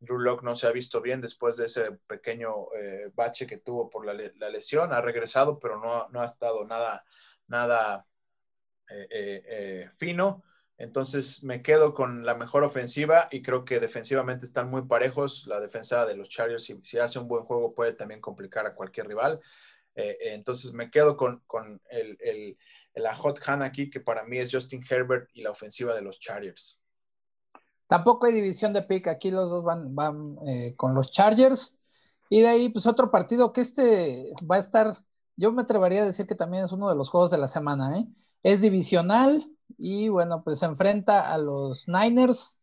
[0.00, 2.68] Drew Locke no se ha visto bien después de ese pequeño
[3.14, 4.14] bache que tuvo por la,
[4.50, 4.92] lesión.
[4.92, 7.04] Ha regresado, pero no, ha estado nada,
[7.46, 8.06] nada
[9.98, 10.42] fino.
[10.80, 15.46] Entonces me quedo con la mejor ofensiva y creo que defensivamente están muy parejos.
[15.46, 19.06] La defensa de los Chargers, si, hace un buen juego, puede también complicar a cualquier
[19.06, 19.40] rival.
[19.94, 21.42] entonces me quedo con,
[21.90, 22.56] el, el,
[22.94, 26.18] la hot hand aquí, que para mí es Justin Herbert y la ofensiva de los
[26.18, 26.80] Chargers.
[27.86, 31.76] Tampoco hay división de pick, aquí los dos van, van eh, con los Chargers.
[32.30, 34.96] Y de ahí, pues otro partido que este va a estar,
[35.36, 37.98] yo me atrevería a decir que también es uno de los juegos de la semana,
[37.98, 38.06] ¿eh?
[38.42, 39.46] Es divisional
[39.78, 42.58] y bueno, pues se enfrenta a los Niners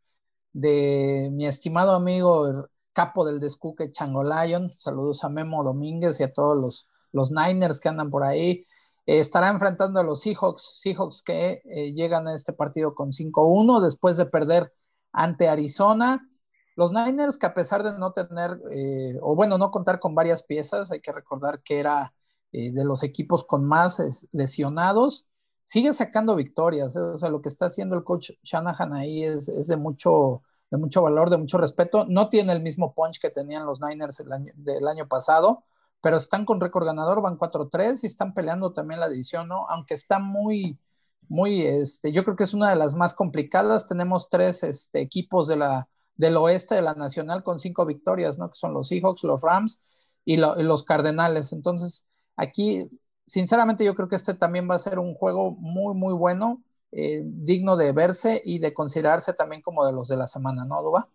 [0.53, 4.73] de mi estimado amigo el capo del descuque Chango Lion.
[4.77, 8.65] Saludos a Memo Domínguez y a todos los, los Niners que andan por ahí.
[9.05, 13.81] Eh, estará enfrentando a los Seahawks, Seahawks que eh, llegan a este partido con 5-1
[13.81, 14.73] después de perder
[15.11, 16.27] ante Arizona.
[16.75, 20.43] Los Niners, que a pesar de no tener, eh, o bueno, no contar con varias
[20.43, 22.13] piezas, hay que recordar que era
[22.51, 25.27] de los equipos con más lesionados,
[25.67, 26.95] sigue sacando victorias.
[26.95, 27.01] ¿eh?
[27.01, 31.01] O sea, lo que está haciendo el coach Shanahan ahí es, de, mucho, de mucho
[31.01, 32.05] valor, de mucho respeto.
[32.05, 35.65] No tiene el mismo punch que tenían los Niners el año, del año pasado,
[35.99, 39.67] pero están con récord ganador, van 4-3 y están peleando también la división, ¿no?
[39.69, 40.79] Aunque está muy,
[41.27, 43.87] muy, este, yo creo que es una de las más complicadas.
[43.87, 48.49] Tenemos tres este, equipos de la, del oeste de la Nacional con cinco victorias, ¿no?
[48.49, 49.81] Que son los Seahawks, los Rams
[50.23, 51.51] y, los Cardenales.
[51.51, 52.89] Entonces, aquí,
[53.27, 57.21] sinceramente, yo creo que este también va a ser un juego muy, muy bueno, eh,
[57.23, 61.07] digno de verse y de considerarse también como de los de la semana, ¿no, Duba?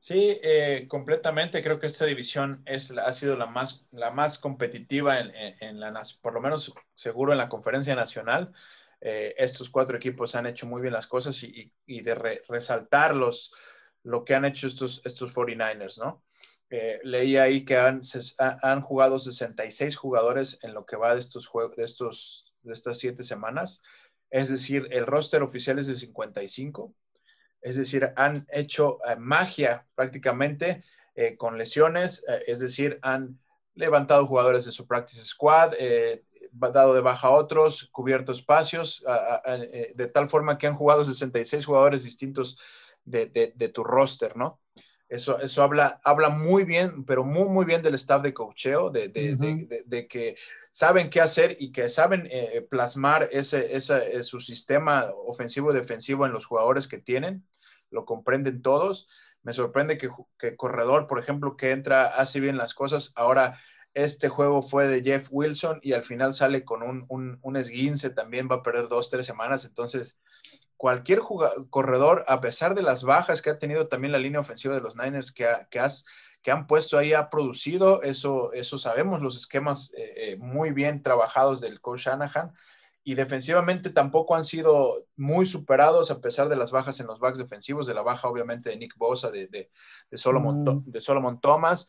[0.00, 1.62] Sí, eh, completamente.
[1.62, 6.02] Creo que esta división es, ha sido la más, la más competitiva en, en la,
[6.20, 8.52] por lo menos seguro en la conferencia nacional.
[9.06, 13.52] Eh, estos cuatro equipos han hecho muy bien las cosas y, de resaltar los,
[14.02, 16.22] lo que han hecho estos, estos 49ers, ¿no?
[16.76, 18.00] Eh, leí ahí que han,
[18.62, 22.08] han, jugado 66 jugadores en lo que va de estos de,
[22.62, 23.82] de estas siete semanas.
[24.30, 26.92] Es decir, el roster oficial es de 55.
[27.60, 30.84] Es decir, han hecho eh, magia prácticamente
[31.38, 32.24] con lesiones.
[32.44, 33.38] es decir, han
[33.74, 35.74] levantado jugadores de su practice squad,
[36.54, 39.04] dado de baja a otros, cubierto espacios,
[39.46, 42.58] eh, de tal forma que han jugado 66 jugadores distintos
[43.04, 44.60] de, tu roster, ¿no?
[45.08, 49.08] Eso, eso habla, habla muy bien, pero muy, muy bien del staff de cocheo, de,
[49.08, 50.36] de, que
[50.70, 56.26] saben qué hacer y que saben eh, plasmar ese, ese, su sistema ofensivo y defensivo
[56.26, 57.46] en los jugadores que tienen,
[57.90, 59.08] lo comprenden todos.
[59.42, 63.60] Me sorprende que, que Corredor, por ejemplo, que entra, hace bien las cosas, ahora
[63.94, 68.56] este juego fue de Jeff Wilson y al final sale con un, esguince, también va
[68.56, 69.64] a perder dos, tres semanas.
[69.64, 70.18] Entonces,
[70.84, 71.20] cualquier
[71.70, 74.96] corredor, a pesar de las bajas que ha tenido también la línea ofensiva de los
[74.96, 80.36] Niners que, que, han puesto ahí, ha producido, eso, eso sabemos, los esquemas eh, eh,
[80.36, 82.52] muy bien trabajados del coach Shanahan.
[83.02, 87.38] Y defensivamente tampoco han sido muy superados a pesar de las bajas en los backs
[87.38, 89.70] defensivos, de la baja obviamente de Nick Bosa, de, de,
[90.18, 90.82] Solomon, mm.
[90.84, 91.88] de Solomon Thomas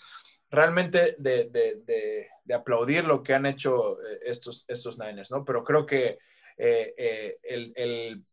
[0.49, 5.43] realmente de, aplaudir lo que han hecho eh, estos, estos Niners, ¿no?
[5.43, 6.17] Pero creo que
[6.57, 8.23] eh, eh, el,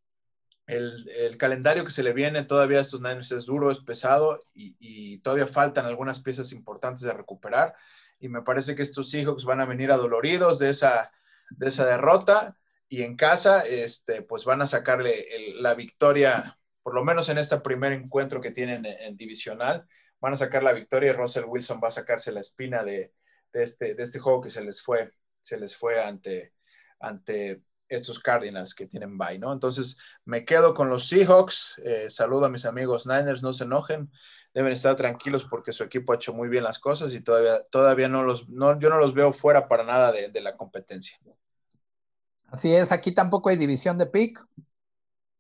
[1.39, 5.47] calendario que se le viene todavía a estos Niners es duro, es pesado y, todavía
[5.47, 7.75] faltan algunas piezas importantes de recuperar.
[8.21, 11.13] Y me parece que estos Seahawks van a venir adoloridos de esa,
[11.51, 12.57] de esa derrota
[12.89, 17.59] y en casa, este, pues van a sacarle la victoria, por lo menos en este
[17.61, 19.87] primer encuentro que tienen en divisional
[20.23, 23.13] van a sacar la victoria y Russell Wilson va a sacarse la espina de,
[23.53, 25.11] este, de este juego que se les fue,
[25.43, 26.53] se les fue ante
[27.95, 29.53] estos Cardinals que tienen bye, ¿no?
[29.53, 34.11] Entonces me quedo con los Seahawks, eh, saludo a mis amigos Niners, no se enojen,
[34.55, 38.09] deben estar tranquilos porque su equipo ha hecho muy bien las cosas y todavía, todavía
[38.09, 41.19] no los, no, yo no los veo fuera para nada de, de la competencia.
[42.49, 44.45] Así es, aquí tampoco hay división de pick.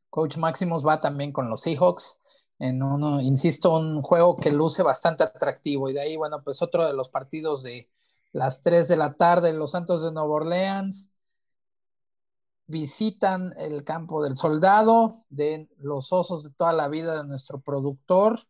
[0.08, 2.22] Coach Maximus va también con los Seahawks
[2.58, 5.90] en uno, insisto, un juego que luce bastante atractivo.
[5.90, 7.88] Y de ahí, bueno, pues otro de los partidos de
[8.32, 11.11] las 3 de la tarde, los Santos de Nueva Orleans
[12.72, 18.40] visitan el campo del soldado, de los osos de toda la vida de nuestro productor,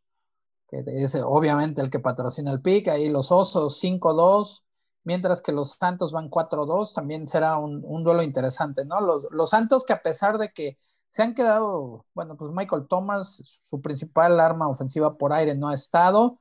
[0.69, 4.63] que es obviamente el que patrocina el PIC, ahí los osos 5-2,
[5.03, 9.01] mientras que los Santos van 4-2, también será un, duelo interesante, ¿no?
[9.01, 13.61] Los, los, Santos que a pesar de que se han quedado, bueno, pues Michael Thomas,
[13.65, 16.39] su principal arma ofensiva por aire, no ha estado,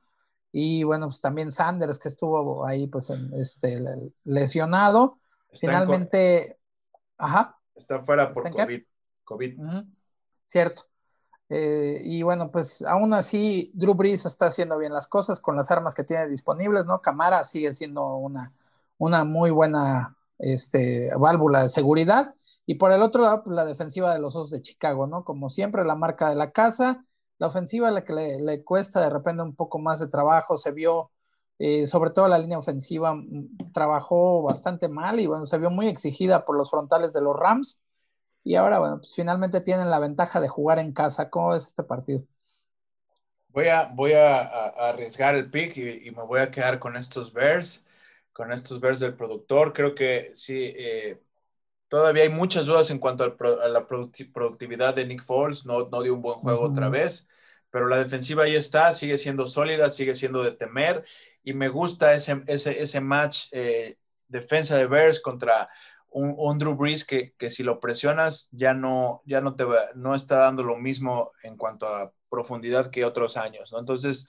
[0.52, 3.82] y bueno, pues también Sanders que estuvo ahí pues este,
[4.22, 5.18] lesionado,
[5.52, 6.60] finalmente,
[7.18, 7.58] ajá.
[7.74, 8.82] Está fuera por COVID.
[9.24, 9.60] COVID.
[10.44, 10.84] Cierto.
[11.48, 15.70] Eh, y bueno, pues aún así, Drew Brees está haciendo bien las cosas con las
[15.70, 17.02] armas que tiene disponibles, ¿no?
[17.02, 18.52] Camara sigue siendo una,
[18.98, 22.34] una muy buena este, válvula de seguridad.
[22.64, 25.24] Y por el otro lado, pues, la defensiva de los Osos de Chicago, ¿no?
[25.24, 27.04] Como siempre, la marca de la casa.
[27.38, 31.10] La ofensiva, la que le, cuesta de repente un poco más de trabajo, se vio,
[31.58, 35.88] eh, sobre todo la línea ofensiva, mm, trabajó bastante mal y bueno, se vio muy
[35.88, 37.82] exigida por los frontales de los Rams
[38.44, 41.30] y ahora, bueno, pues finalmente tienen la ventaja de jugar en casa.
[41.30, 42.22] ¿Cómo es este partido?
[43.48, 44.40] Voy a, voy a,
[44.88, 47.86] arriesgar el pick y, me voy a quedar con estos Bears,
[48.32, 49.72] con estos Bears del productor.
[49.72, 51.22] Creo que sí, eh,
[51.88, 55.66] todavía hay muchas dudas en cuanto a la productividad de Nick Foles.
[55.66, 57.28] No, no dio un buen juego otra vez,
[57.70, 61.04] pero la defensiva ahí está, sigue siendo sólida, sigue siendo de temer.
[61.42, 63.96] Y me gusta ese, ese, ese match eh,
[64.28, 65.68] defensa de Bears contra
[66.12, 69.64] un, Drew Brees que, si lo presionas ya no, ya no te
[69.94, 73.78] no está dando lo mismo en cuanto a profundidad que otros años, ¿no?
[73.78, 74.28] Entonces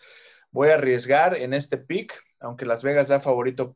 [0.51, 3.75] voy a arriesgar en este pick, aunque Las Vegas da favorito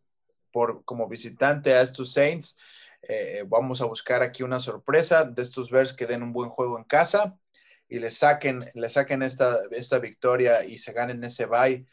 [0.52, 2.58] por como visitante a estos Saints,
[3.08, 6.78] eh, vamos a buscar aquí una sorpresa de estos Bears que den un buen juego
[6.78, 7.38] en casa
[7.88, 11.86] y le saquen, le saquen esta, esta victoria y se ganen ese bye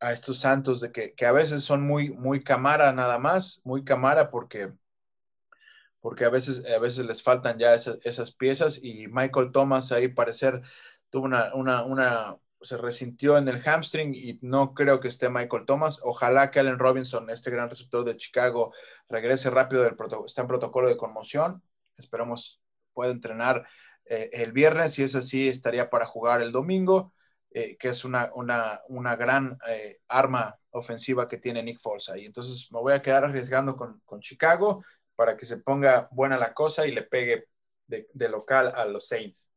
[0.00, 3.84] a estos Santos de que, que, a veces son muy, muy camara nada más, muy
[3.84, 4.72] camara porque
[6.00, 10.62] porque a veces, a veces les faltan ya esas, piezas y Michael Thomas ahí parecer
[11.10, 16.00] tuvo una, una, se resintió en el hamstring y no creo que esté Michael Thomas.
[16.04, 18.72] Ojalá que Allen Robinson, este gran receptor de Chicago,
[19.08, 19.96] regrese rápido del
[20.26, 21.62] está en protocolo de conmoción.
[21.96, 22.60] Esperamos
[22.92, 23.66] pueda entrenar
[24.06, 24.94] eh, el viernes.
[24.94, 27.12] Si es así, estaría para jugar el domingo,
[27.58, 32.24] eh, que es una, una, una gran eh, arma ofensiva que tiene Nick Foles ahí.
[32.24, 34.84] Entonces me voy a quedar arriesgando con, con Chicago
[35.16, 37.48] para que se ponga buena la cosa y le pegue
[37.88, 39.50] de, local a los Saints.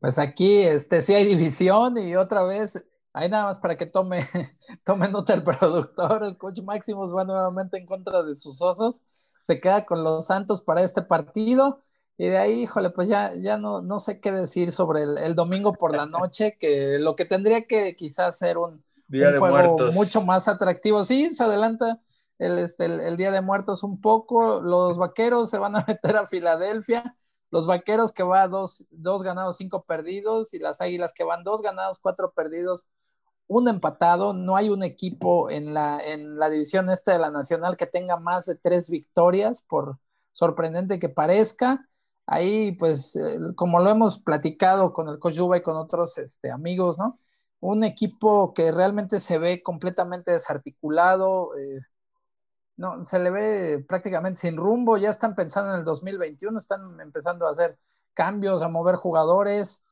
[0.00, 4.26] Pues aquí este, sí hay división y otra vez, hay nada más para que tome,
[4.84, 8.96] tome nota el productor, el coach Máximos va nuevamente en contra de sus osos,
[9.42, 11.84] se queda con los Santos para este partido
[12.20, 15.72] y de ahí, híjole, pues ya, ya no, no sé qué decir sobre el, domingo
[15.72, 18.84] por la noche, que lo que tendría que quizás ser un,
[19.38, 21.98] juego mucho más atractivo, sí, se adelanta
[22.38, 24.60] el, este, el, Día de Muertos un poco.
[24.60, 27.16] Los vaqueros se van a meter a Filadelfia.
[27.50, 30.52] Los vaqueros que va dos, dos ganados, cinco perdidos.
[30.52, 32.86] Y las águilas que van dos ganados, cuatro perdidos,
[33.46, 34.34] un empatado.
[34.34, 38.18] No hay un equipo en la, en la división este de la Nacional que tenga
[38.18, 39.96] más de tres victorias, por
[40.32, 41.86] sorprendente que parezca.
[42.32, 46.96] Ahí, pues, eh, como lo hemos platicado con el coach y con otros este, amigos,
[46.96, 47.16] ¿no?
[47.58, 51.80] Un equipo que realmente se ve completamente desarticulado, eh,
[52.76, 57.48] no, se le ve prácticamente sin rumbo, ya están pensando en el 2021, están empezando
[57.48, 57.76] a hacer
[58.14, 59.82] cambios, a mover jugadores.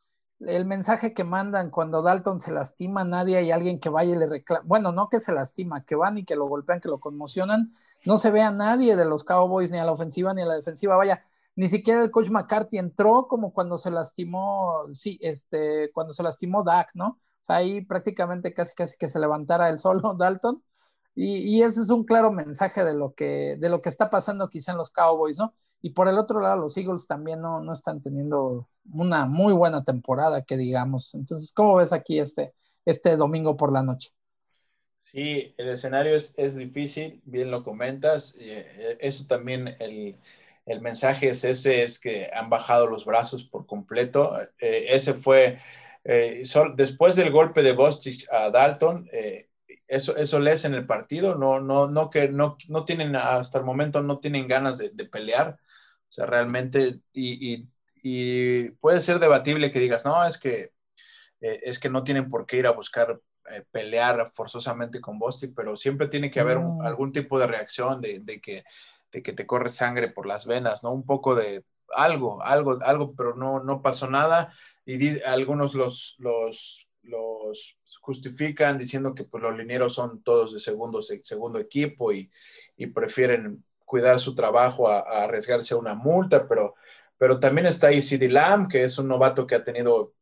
[0.40, 4.26] El mensaje que mandan cuando Dalton se lastima, nadie hay alguien que vaya y le
[4.28, 7.74] reclama, bueno, no que se lastima, que van y que lo golpean, que lo conmocionan,
[8.06, 10.54] no se ve a nadie de los Cowboys, ni a la ofensiva ni a la
[10.54, 11.24] defensiva, vaya,
[11.58, 16.62] ni siquiera el coach McCarthy entró como cuando se lastimó, sí, este, cuando se lastimó
[16.62, 17.08] Dak, ¿no?
[17.08, 20.62] O sea, ahí prácticamente casi casi que se levantara el solo Dalton
[21.16, 24.70] y, ese es un claro mensaje de lo, que, de lo que está pasando quizá
[24.70, 25.52] en los Cowboys, ¿no?
[25.82, 29.82] Y por el otro lado, los Eagles también no, no están teniendo una muy buena
[29.82, 31.12] temporada, que digamos.
[31.14, 32.54] Entonces, ¿cómo ves aquí este,
[32.84, 34.10] este domingo por la noche?
[35.02, 38.36] Sí, el escenario es, es difícil, bien lo comentas.
[38.38, 40.18] Eh, eso también, el,
[40.68, 44.38] el, mensaje es ese, es que han bajado los brazos por completo.
[44.58, 45.60] Eh, ese fue,
[46.04, 46.44] eh,
[46.76, 49.06] después del golpe de Bostich a Dalton,
[49.88, 53.64] eso, eso lees en el partido, no, no, no que no, no tienen, hasta el
[53.64, 55.58] momento no tienen ganas de, pelear,
[56.08, 57.66] o sea, realmente, y,
[58.80, 60.72] puede ser debatible que digas, no, es que,
[61.40, 65.54] eh, es que no tienen por qué ir a buscar eh, pelear forzosamente con Bostic,
[65.54, 68.64] pero siempre tiene que haber algún tipo de reacción de, que,
[69.12, 70.92] de que te corre sangre por las venas, ¿no?
[70.92, 74.52] Un poco de algo, algo, algo, pero no, no pasó nada,
[74.84, 81.02] y algunos los, los, los justifican diciendo que pues, los linieros son todos de segundo,
[81.02, 82.30] segundo equipo y,
[82.94, 86.74] prefieren cuidar su trabajo a, arriesgarse a una multa, pero,
[87.18, 90.14] pero también está ahí CD Lamb, que es un novato que ha tenido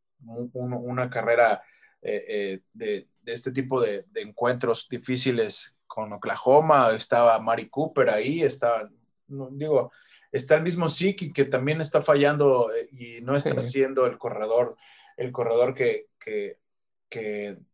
[0.53, 1.61] una carrera
[2.01, 8.87] eh, eh, de, este tipo de, encuentros difíciles con Oklahoma, estaba Mari Cooper ahí, estaba,
[9.27, 9.91] digo,
[10.31, 14.77] está el mismo Siki que también está fallando eh, y no está siendo el corredor,
[15.17, 16.59] el corredor que, que,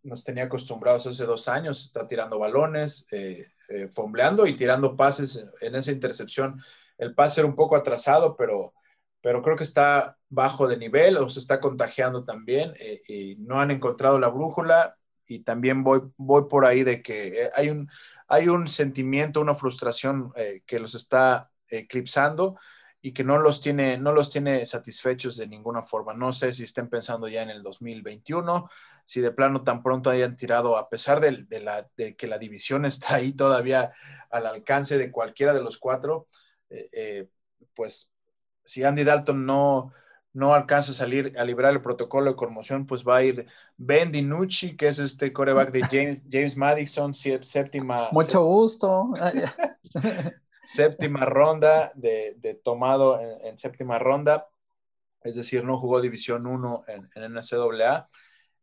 [0.04, 5.46] nos tenía acostumbrados hace dos años, está tirando balones, eh, eh, fombleando y tirando pases
[5.60, 6.62] en esa intercepción.
[6.98, 8.74] El pase era un poco atrasado, pero,
[9.22, 12.74] pero creo que está bajo de nivel o se está contagiando también
[13.06, 14.96] y no han encontrado la brújula
[15.28, 17.90] y también voy, voy por ahí de que hay un,
[18.34, 20.34] hay un sentimiento, una frustración
[20.66, 22.58] que los está eclipsando
[23.06, 26.14] y que no los tiene, no los tiene satisfechos de ninguna forma.
[26.14, 28.70] No sé si estén pensando ya en el 2021,
[29.06, 33.16] si de plano tan pronto hayan tirado, a pesar de, la, que la división está
[33.16, 33.92] ahí todavía
[34.30, 36.30] al alcance de cualquiera de los cuatro,
[36.70, 37.28] eh, eh,
[37.76, 38.14] pues
[38.64, 39.92] si Andy Dalton no,
[40.34, 43.46] no alcanza a salir a librar el protocolo de conmoción, pues va a ir
[43.78, 48.10] Ben DiNucci, que es este coreback de James, James Madison, séptima.
[48.12, 49.14] Mucho gusto.
[50.66, 54.48] séptima ronda de, tomado en, séptima ronda,
[55.22, 58.10] es decir, no jugó División 1 en, en NCAA.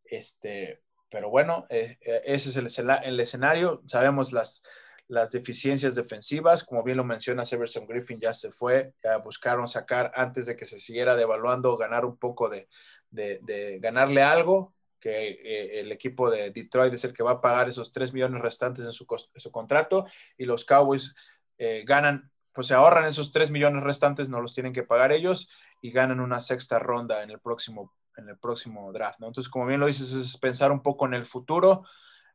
[0.04, 3.82] Este, pero bueno, eh, eh, ese es el, el, escenario.
[3.86, 4.62] Sabemos las,
[5.10, 10.12] las deficiencias defensivas, como bien lo menciona Severson Griffin, ya se fue, ya buscaron sacar
[10.14, 12.68] antes de que se siguiera devaluando, ganar un poco de,
[13.80, 17.92] ganarle algo, que eh, el equipo de Detroit es el que va a pagar esos
[17.92, 19.04] 3 millones restantes en su,
[19.34, 20.06] en su contrato
[20.38, 21.12] y los Cowboys
[21.58, 25.50] eh, ganan, pues se ahorran esos 3 millones restantes, no los tienen que pagar ellos
[25.82, 29.26] y ganan una sexta ronda en el próximo, en el próximo draft, ¿no?
[29.26, 31.82] Entonces, como bien lo dices, es pensar un poco en el futuro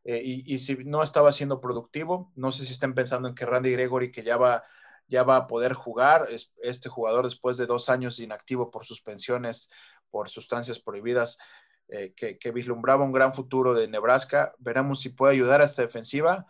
[0.06, 3.72] eh, y, si no estaba siendo productivo, no sé si estén pensando en que Randy
[3.72, 4.64] Gregory, que ya va,
[5.08, 6.28] ya va a poder jugar,
[6.62, 9.72] este jugador después de dos años inactivo por suspensiones,
[10.12, 11.40] por sustancias prohibidas,
[11.88, 14.54] eh, que, que, vislumbraba un gran futuro de Nebraska.
[14.60, 16.46] Veremos si puede ayudar a esta defensiva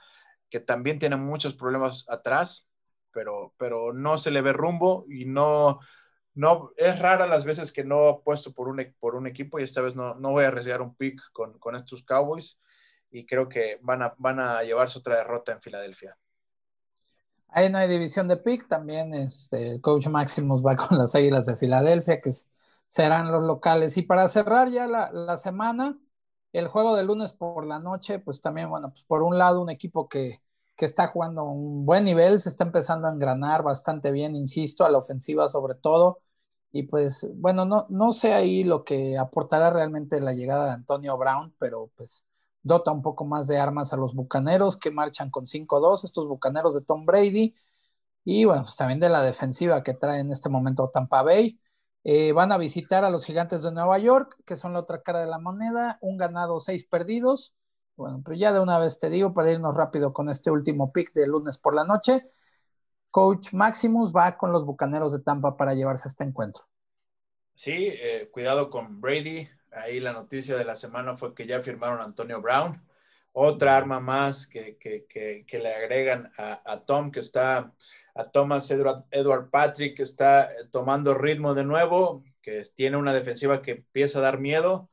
[0.49, 2.69] que también tiene muchos problemas atrás,
[3.11, 5.79] pero, pero no se le ve rumbo y no,
[6.33, 9.63] no, es rara las veces que no ha puesto por un, por un equipo y
[9.63, 12.59] esta vez no, no voy a arriesgar un pick con, con, estos Cowboys
[13.15, 16.17] y creo que van a, van a llevarse otra derrota en Filadelfia.
[17.49, 21.45] Ahí no hay división de pick, también este, el coach Maximus va con las Águilas
[21.45, 22.31] de Filadelfia, que
[22.87, 23.97] serán los locales.
[23.97, 25.97] Y para cerrar ya la, la semana,
[26.51, 29.69] el juego de lunes por la noche, pues también, bueno, pues por un lado un
[29.69, 30.41] equipo que,
[30.75, 34.89] que está jugando un buen nivel, se está empezando a engranar bastante bien, insisto, a
[34.89, 36.19] la ofensiva sobre todo.
[36.71, 41.17] Y pues, bueno, no, no sé ahí lo que aportará realmente la llegada de Antonio
[41.17, 42.25] Brown, pero pues
[42.65, 46.73] dota un poco más de armas a los bucaneros que marchan con 5-2, estos bucaneros
[46.73, 47.55] de Tom Brady.
[48.25, 51.59] Y bueno, pues también de la defensiva que trae en este momento Tampa Bay.
[52.03, 55.21] Eh, van a visitar a los gigantes de Nueva York, que son la otra cara
[55.21, 57.53] de la moneda, un ganado, seis perdidos.
[57.95, 61.13] Bueno, pero ya de una vez te digo, para irnos rápido con este último pick
[61.13, 62.29] de lunes por la noche,
[63.11, 66.63] Coach Maximus va con los Bucaneros de Tampa para llevarse este encuentro.
[67.53, 69.47] Sí, eh, cuidado con Brady.
[69.75, 72.81] Ahí la noticia de la semana fue que ya firmaron a Antonio Brown.
[73.33, 74.77] Otra arma más que,
[75.51, 77.73] le agregan a Tom, que está
[78.15, 83.61] a Thomas Edward, Patrick, que está eh, tomando ritmo de nuevo, que tiene una defensiva
[83.61, 84.89] que empieza a dar miedo,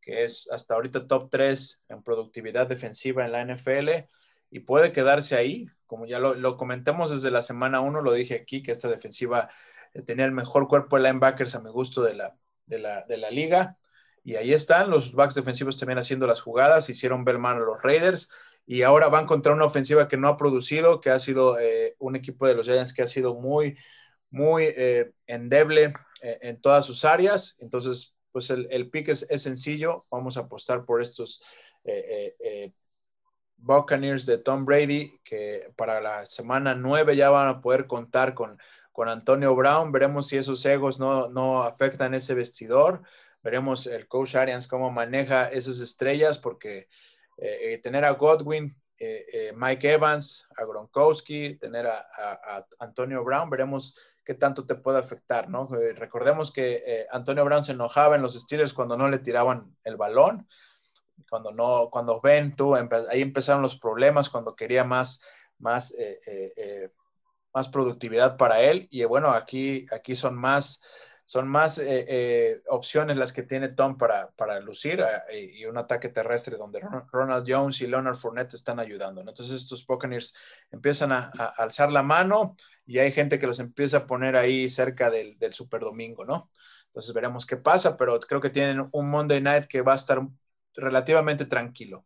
[0.00, 4.08] que es hasta ahorita top 3 en productividad defensiva en la NFL
[4.50, 5.66] y puede quedarse ahí.
[5.86, 9.48] Como ya lo, comentamos desde la semana 1, lo dije aquí, que esta defensiva
[9.94, 13.16] eh, tenía el mejor cuerpo de linebackers a mi gusto de la, de la, de
[13.18, 13.78] la liga.
[14.24, 17.82] Y ahí están los backs defensivos también haciendo las jugadas, hicieron ver mal a los
[17.82, 18.30] Raiders
[18.66, 22.16] y ahora van contra una ofensiva que no ha producido, que ha sido eh, un
[22.16, 23.76] equipo de los Giants que ha sido muy,
[24.30, 27.56] muy eh, endeble eh, en todas sus áreas.
[27.60, 30.06] Entonces, pues el, pick es, sencillo.
[30.10, 31.42] Vamos a apostar por estos
[33.58, 38.58] Buccaneers de Tom Brady, que para la semana 9 ya van a poder contar con,
[38.92, 39.92] con Antonio Brown.
[39.92, 43.02] Veremos si esos egos no, no afectan ese vestidor.
[43.44, 46.88] Veremos el coach Arians cómo maneja esas estrellas, porque
[47.36, 53.98] eh, eh, tener a Godwin, eh, Mike Evans, a Gronkowski, tener a, Antonio Brown, veremos
[54.24, 55.68] qué tanto te puede afectar, ¿no?
[55.96, 60.48] recordemos que Antonio Brown se enojaba en los Steelers cuando no le tiraban el balón,
[61.28, 65.20] cuando no, cuando ven tú, ahí empezaron los problemas, cuando quería más,
[65.58, 65.94] más,
[67.52, 70.80] más productividad para él, y bueno, aquí, aquí son más
[71.24, 75.78] son más eh, eh, opciones las que tiene Tom para, para lucir eh, y un
[75.78, 79.22] ataque terrestre donde Ronald Jones y Leonard Fournette están ayudando.
[79.22, 80.34] Entonces estos Buccaneers
[80.70, 85.10] empiezan a, alzar la mano y hay gente que los empieza a poner ahí cerca
[85.10, 86.50] del, del Super Domingo, ¿no?
[86.88, 90.20] Entonces veremos qué pasa, pero creo que tienen un Monday Night que va a estar
[90.74, 92.04] relativamente tranquilo.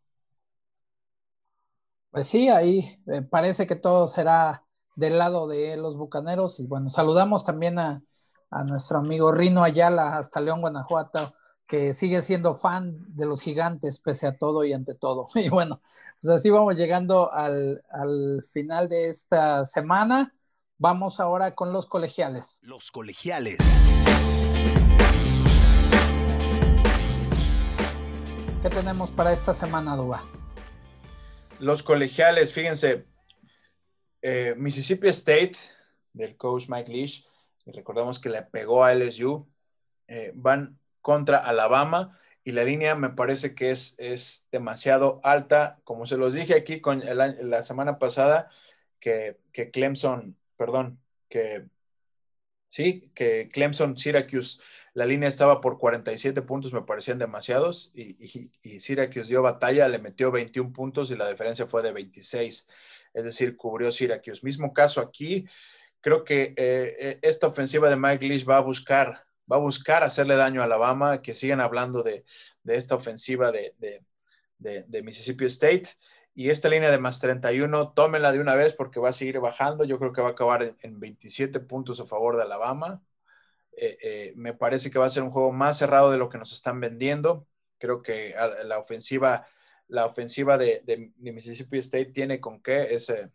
[2.11, 2.99] Pues sí, ahí
[3.31, 4.65] parece que todo será
[4.95, 8.03] del lado de los Bucaneros y bueno, saludamos también a,
[8.51, 11.35] a nuestro amigo Rino Ayala hasta León, Guanajuato,
[11.67, 15.29] que sigue siendo fan de los gigantes pese a todo y ante todo.
[15.35, 15.83] Y bueno,
[16.21, 20.35] pues así vamos llegando al, al final de esta semana.
[20.79, 22.59] Vamos ahora con los colegiales.
[22.63, 23.59] Los colegiales.
[28.63, 30.25] ¿Qué tenemos para esta semana, Duba?
[31.61, 33.07] Los colegiales, fíjense,
[34.23, 35.57] eh, Mississippi State,
[36.13, 37.25] del coach Mike Leach,
[37.69, 39.47] y recordamos que le pegó a LSU,
[40.07, 45.79] eh, van contra Alabama y la línea me parece que es, es demasiado alta.
[45.85, 48.51] Como se los dije aquí con la semana pasada,
[49.01, 50.99] que, que, Clemson, perdón,
[51.29, 51.67] que
[52.69, 54.61] sí, que Clemson, Syracuse,
[54.95, 59.99] la línea estaba por 47 puntos, me parecían demasiados, y, y, Syracuse dio batalla, le
[59.99, 62.67] metió 21 puntos y la diferencia fue de 26,
[63.15, 64.41] es decir, cubrió Syracuse.
[64.43, 65.47] Mismo caso aquí,
[66.01, 70.05] creo que eh, eh, esta ofensiva de Mike Leach va a buscar va a buscar
[70.05, 72.25] hacerle daño a Alabama, que sigan hablando de,
[72.65, 74.03] esta ofensiva de,
[75.03, 75.89] Mississippi State.
[76.35, 79.85] Y esta línea de más 31, tómenla de una vez porque va a seguir bajando.
[79.85, 83.03] Yo creo que va a acabar en, 27 puntos a favor de Alabama.
[83.77, 86.39] Eh, eh, me parece que va a ser un juego más cerrado de lo que
[86.39, 87.47] nos están vendiendo.
[87.79, 88.35] Creo que
[88.65, 89.47] la ofensiva,
[89.89, 93.31] la ofensiva de, Mississippi State tiene con qué ese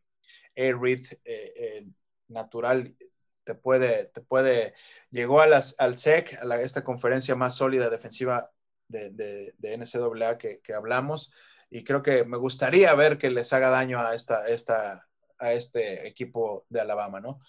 [0.55, 1.85] air read eh,
[2.33, 2.95] natural
[3.43, 4.73] te puede, te puede,
[5.11, 8.51] llegó a las, al SEC, a esta conferencia más sólida defensiva
[8.87, 11.33] de, de, NCAA que, que, hablamos,
[11.69, 15.07] y creo que me gustaría ver que les haga daño a, esta, esta,
[15.39, 17.39] a este equipo de Alabama, ¿no?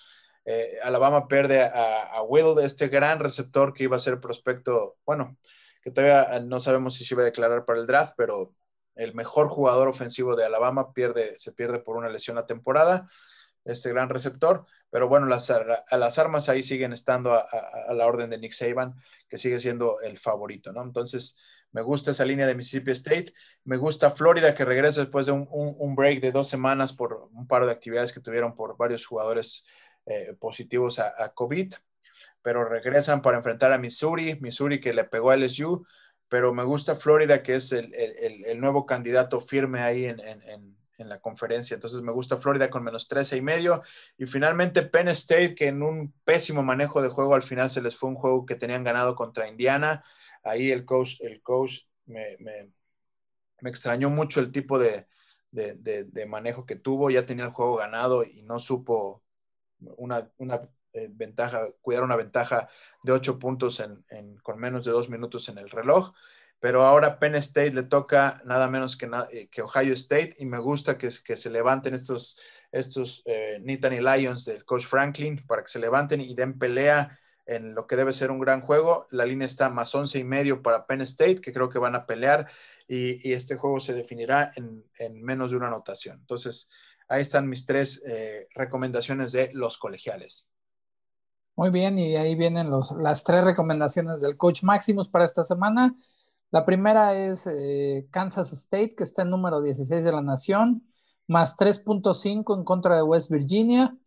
[0.47, 5.37] Eh, Alabama pierde a, a, Will, este gran receptor que iba a ser prospecto, bueno,
[5.83, 8.55] que todavía no sabemos si se iba a declarar para el draft, pero
[8.95, 13.09] el mejor jugador ofensivo de Alabama pierde, se pierde por una lesión a temporada
[13.65, 15.53] este gran receptor, pero bueno, las,
[15.91, 17.47] las armas ahí siguen estando a,
[17.95, 18.95] la orden de Nick Saban,
[19.29, 20.83] que sigue siendo el favorito, ¿no?
[20.83, 21.39] Entonces,
[21.73, 23.33] me gusta esa línea de Mississippi State,
[23.65, 27.67] me gusta Florida, que regresa después de un, break de dos semanas por un par
[27.67, 29.65] de actividades que tuvieron por varios jugadores
[30.07, 31.75] eh, positivos a, COVID,
[32.43, 35.85] pero regresan para enfrentar a Missouri, Missouri que le pegó a LSU,
[36.29, 41.75] pero me gusta Florida, que es el, nuevo candidato firme ahí en la conferencia.
[41.75, 43.83] Entonces me gusta Florida con menos 13 y medio.
[44.17, 47.97] Y finalmente Penn State, que en un pésimo manejo de juego al final se les
[47.97, 50.05] fue un juego que tenían ganado contra Indiana.
[50.43, 52.37] Ahí el coach, el coach me,
[53.63, 55.07] extrañó mucho el tipo de,
[56.27, 57.11] manejo que tuvo.
[57.11, 59.23] Ya tenía el juego ganado y no supo
[59.97, 60.31] una,
[60.93, 62.69] eh, ventaja, cuidar una ventaja
[63.03, 63.83] de 8 puntos
[64.43, 66.13] con menos de dos minutos en el reloj
[66.65, 70.97] pero ahora Penn State le toca nada menos que, eh, Ohio State y me gusta
[70.97, 72.39] que, se levanten estos,
[72.73, 77.75] estos eh, Nittany Lions del coach Franklin para que se levanten y den pelea en
[77.75, 79.05] lo que debe ser un gran juego.
[79.11, 82.07] La línea está más once y medio para Penn State, que creo que van a
[82.07, 82.51] pelear
[82.89, 86.21] y, este juego se definirá en, menos de una anotación.
[86.21, 86.71] Entonces,
[87.09, 90.51] ahí están mis tres eh, recomendaciones de los colegiales.
[91.57, 92.71] Muy bien, y ahí vienen
[93.03, 95.95] las tres recomendaciones del coach Maximus para esta semana.
[96.55, 100.87] La primera es eh, Kansas State, que está en número 16 de la nación,
[101.27, 103.99] más 3.5 en contra de West Virginia.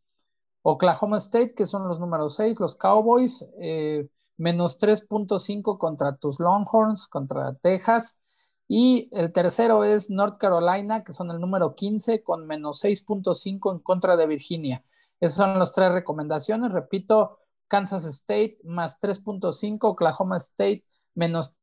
[0.61, 7.07] Oklahoma State, que son los números 6, los Cowboys, eh, menos 3.5 contra tus Longhorns,
[7.07, 8.17] contra Texas.
[8.65, 13.79] Y el tercero es North Carolina, que son el número 15, con menos 6.5 en
[13.79, 14.85] contra de Virginia.
[15.19, 16.71] Esas son las tres recomendaciones.
[16.71, 21.56] Repito, Kansas State más 3.5, Oklahoma State menos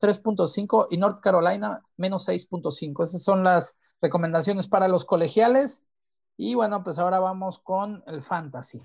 [0.00, 3.04] 3.5 y North Carolina menos 6.5.
[3.04, 5.84] Esas son las recomendaciones para los colegiales.
[6.36, 8.80] Y bueno, pues ahora vamos con el fantasy.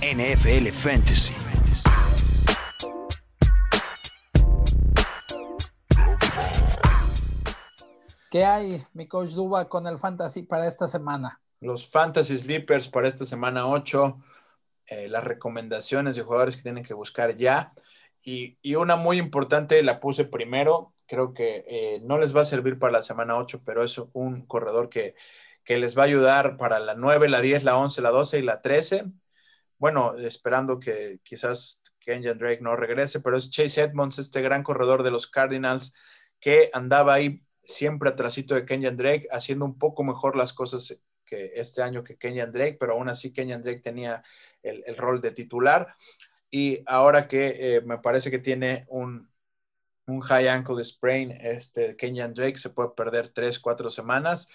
[0.00, 1.34] NFL Fantasy.
[8.30, 11.38] ¿Qué hay, mi coach Duba, con el fantasy para esta semana?
[11.60, 14.16] Los fantasy sleepers para esta semana 8
[14.86, 17.72] eh, las recomendaciones de jugadores que tienen que buscar ya.
[18.22, 22.78] Y, una muy importante la puse primero, creo que eh, no les va a servir
[22.78, 25.14] para la semana 8, pero es un corredor que,
[25.66, 28.60] les va a ayudar para la 9, la 10, la 11, la 12 y la
[28.62, 29.04] 13.
[29.78, 35.02] Bueno, esperando que quizás Kenyan Drake no regrese, pero es Chase Edmonds, este gran corredor
[35.02, 35.94] de los Cardinals
[36.40, 41.52] que andaba ahí siempre atrásito de Kenyan Drake, haciendo un poco mejor las cosas que
[41.54, 44.22] este año que Kenyan Drake, pero aún así Kenyan Drake tenía
[44.62, 45.96] el, rol de titular.
[46.54, 49.26] Y ahora que eh, me parece que tiene un,
[50.06, 54.50] un high ankle sprain, este Kenyan Drake se puede perder tres, cuatro semanas.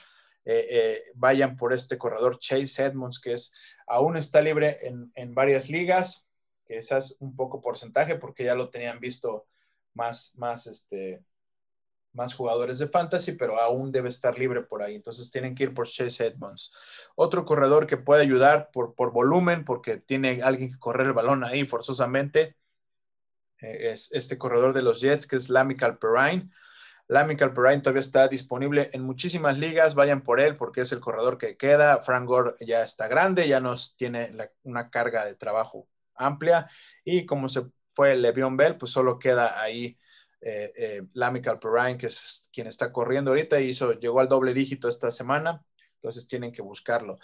[0.45, 3.51] Eh, eh, vayan por este corredor Chase Edmonds, que es,
[3.87, 6.29] aún está libre en, en varias ligas,
[6.67, 9.47] que es un poco porcentaje porque ya lo tenían visto
[9.95, 11.23] más, más, este,
[12.17, 14.95] más jugadores de fantasy, pero aún debe estar libre por ahí.
[14.95, 16.73] Entonces tienen que ir por Chase Edmonds.
[17.15, 21.45] Otro corredor que puede ayudar por, por volumen, porque tiene alguien que correr el balón
[21.45, 22.57] ahí forzosamente,
[23.61, 26.49] eh, es este corredor de los Jets, que es Lamical Perrine.
[27.07, 29.95] Lamical Perrine todavía está disponible en muchísimas ligas.
[29.95, 32.03] Vayan por él porque es el corredor que queda.
[32.03, 34.31] Frank Gore ya está grande, ya nos tiene
[34.63, 36.69] una carga de trabajo amplia.
[37.05, 37.63] Y como se
[37.93, 39.97] fue Le'Veon Bell, pues solo queda ahí
[40.41, 45.63] eh, eh, que es quien está corriendo ahorita, hizo, llegó al doble dígito esta semana.
[45.95, 47.17] Entonces tienen que buscarlo.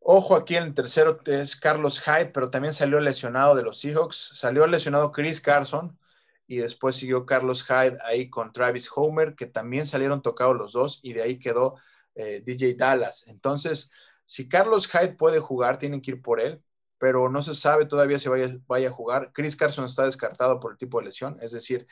[0.00, 4.32] Ojo aquí en el tercero es Carlos Hyde, pero también salió lesionado de los Seahawks.
[4.34, 5.98] Salió lesionado Chris Carson
[6.46, 11.00] y después siguió Carlos Hyde ahí con Travis Homer, que también salieron tocados los dos
[11.02, 11.76] y de ahí quedó
[12.14, 13.28] eh, DJ Dallas.
[13.28, 13.92] Entonces,
[14.24, 16.62] si Carlos Hyde puede jugar, tienen que ir por él,
[16.98, 19.32] pero no se sabe todavía si vaya a jugar.
[19.32, 21.86] Chris Carson está descartado por el tipo de lesión, es decir,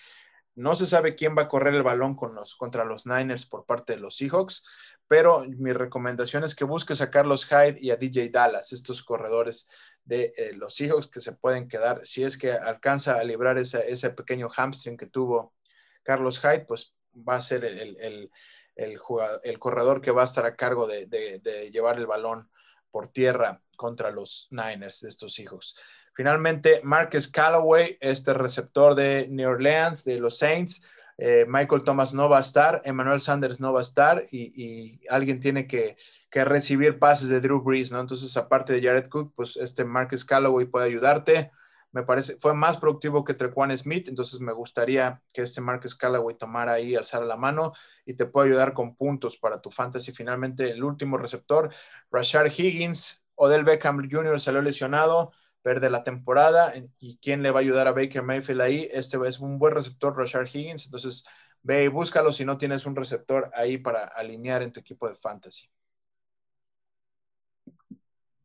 [0.55, 3.65] no se sabe quién va a correr el balón con los, contra los Niners por
[3.65, 4.65] parte de los Seahawks,
[5.09, 9.69] pero mi recomendación es que busques a Carlos Hyde y a DJ Dallas, estos corredores
[10.05, 12.07] de eh, los Seahawks que se pueden quedar.
[12.07, 15.55] Si es que alcanza a librar ese pequeño hamstring que tuvo
[16.03, 18.31] Carlos Hyde, pues va a ser el,
[18.77, 22.51] el, corredor que va a estar a cargo de, de, llevar el balón
[22.91, 25.77] por tierra contra los Niners de estos Seahawks.
[26.13, 30.85] Finalmente, Marcus Callaway, este receptor de New Orleans, de los Saints.
[31.23, 35.39] Eh, Michael Thomas no va a estar, Emmanuel Sanders no va a estar y, alguien
[35.39, 35.97] tiene que,
[36.33, 38.01] recibir pases de Drew Brees, ¿no?
[38.01, 41.51] Entonces, aparte de Jared Cook, pues este Marcus Callaway puede ayudarte.
[41.93, 46.37] Me parece, fue más productivo que Trequan Smith, entonces me gustaría que este Marcus Callaway
[46.39, 47.73] tomara ahí, alzara la mano
[48.07, 50.13] y te pueda ayudar con puntos para tu fantasy.
[50.13, 51.71] Finalmente, el último receptor,
[52.11, 54.41] Rashard Higgins, Odell Beckham Jr.
[54.41, 55.33] salió lesionado
[55.63, 56.73] de la temporada.
[57.01, 58.89] ¿Y quién le va a ayudar a Baker Mayfield ahí?
[58.93, 60.87] Este es un buen receptor, Rashard Higgins.
[60.87, 61.25] Entonces,
[61.63, 65.15] ve y búscalo si no tienes un receptor ahí para alinear en tu equipo de
[65.15, 65.71] fantasy.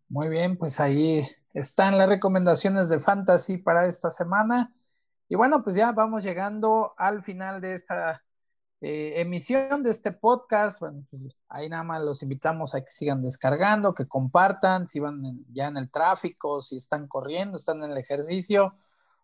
[0.10, 4.74] Muy bien, pues ahí están las recomendaciones de fantasy para esta semana.
[5.30, 8.25] Y bueno, pues ya vamos llegando al final de esta
[8.82, 10.80] eh, emisión de este podcast.
[10.80, 15.46] Bueno, pues, ahí nada más los invitamos a que sigan descargando, que compartan, si van
[15.52, 18.76] ya en el tráfico, si están corriendo, están en el ejercicio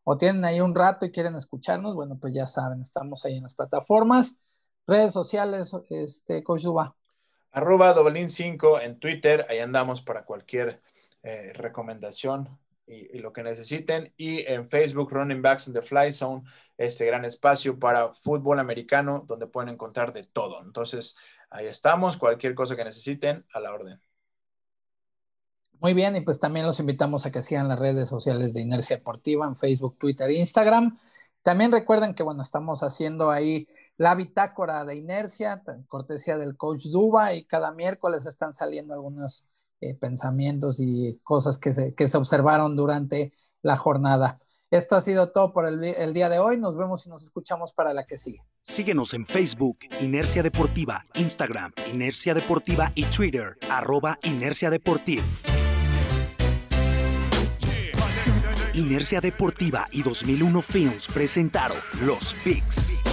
[0.04, 3.44] o tienen ahí un rato y quieren escucharnos, bueno, pues ya saben, estamos ahí en
[3.44, 4.38] las plataformas,
[4.88, 6.66] redes sociales, este, Coach
[7.52, 10.82] Arroba Doblin 5 en Twitter, ahí andamos para cualquier
[11.24, 12.50] eh, recomendación
[12.86, 14.14] y, lo que necesiten.
[14.18, 16.44] Y en Facebook, Running Backs in the Fly Zone,
[16.78, 20.62] este gran espacio para fútbol americano donde pueden encontrar de todo.
[20.62, 21.16] Entonces,
[21.50, 22.18] ahí estamos.
[22.18, 24.02] Cualquier cosa que necesiten, a la orden.
[25.80, 28.98] Muy bien, y pues también los invitamos a que sigan las redes sociales de Inercia
[28.98, 31.00] Deportiva en Facebook, Twitter e Instagram.
[31.42, 33.68] También recuerden que, bueno, estamos haciendo ahí
[33.98, 39.46] la bitácora de Inercia, cortesía del coach Duba, y cada miércoles están saliendo algunos
[39.82, 44.40] eh, pensamientos y cosas que se, que se observaron durante la jornada.
[44.72, 46.58] Esto ha sido todo por el, día de hoy.
[46.58, 48.42] Nos vemos y nos escuchamos para la que sigue.
[48.64, 55.26] Síguenos en Facebook, Inercia Deportiva, Instagram, Inercia Deportiva y Twitter, arroba Inercia Deportiva.
[58.74, 63.11] Inercia Deportiva y 2001 Films presentaron Los Picks.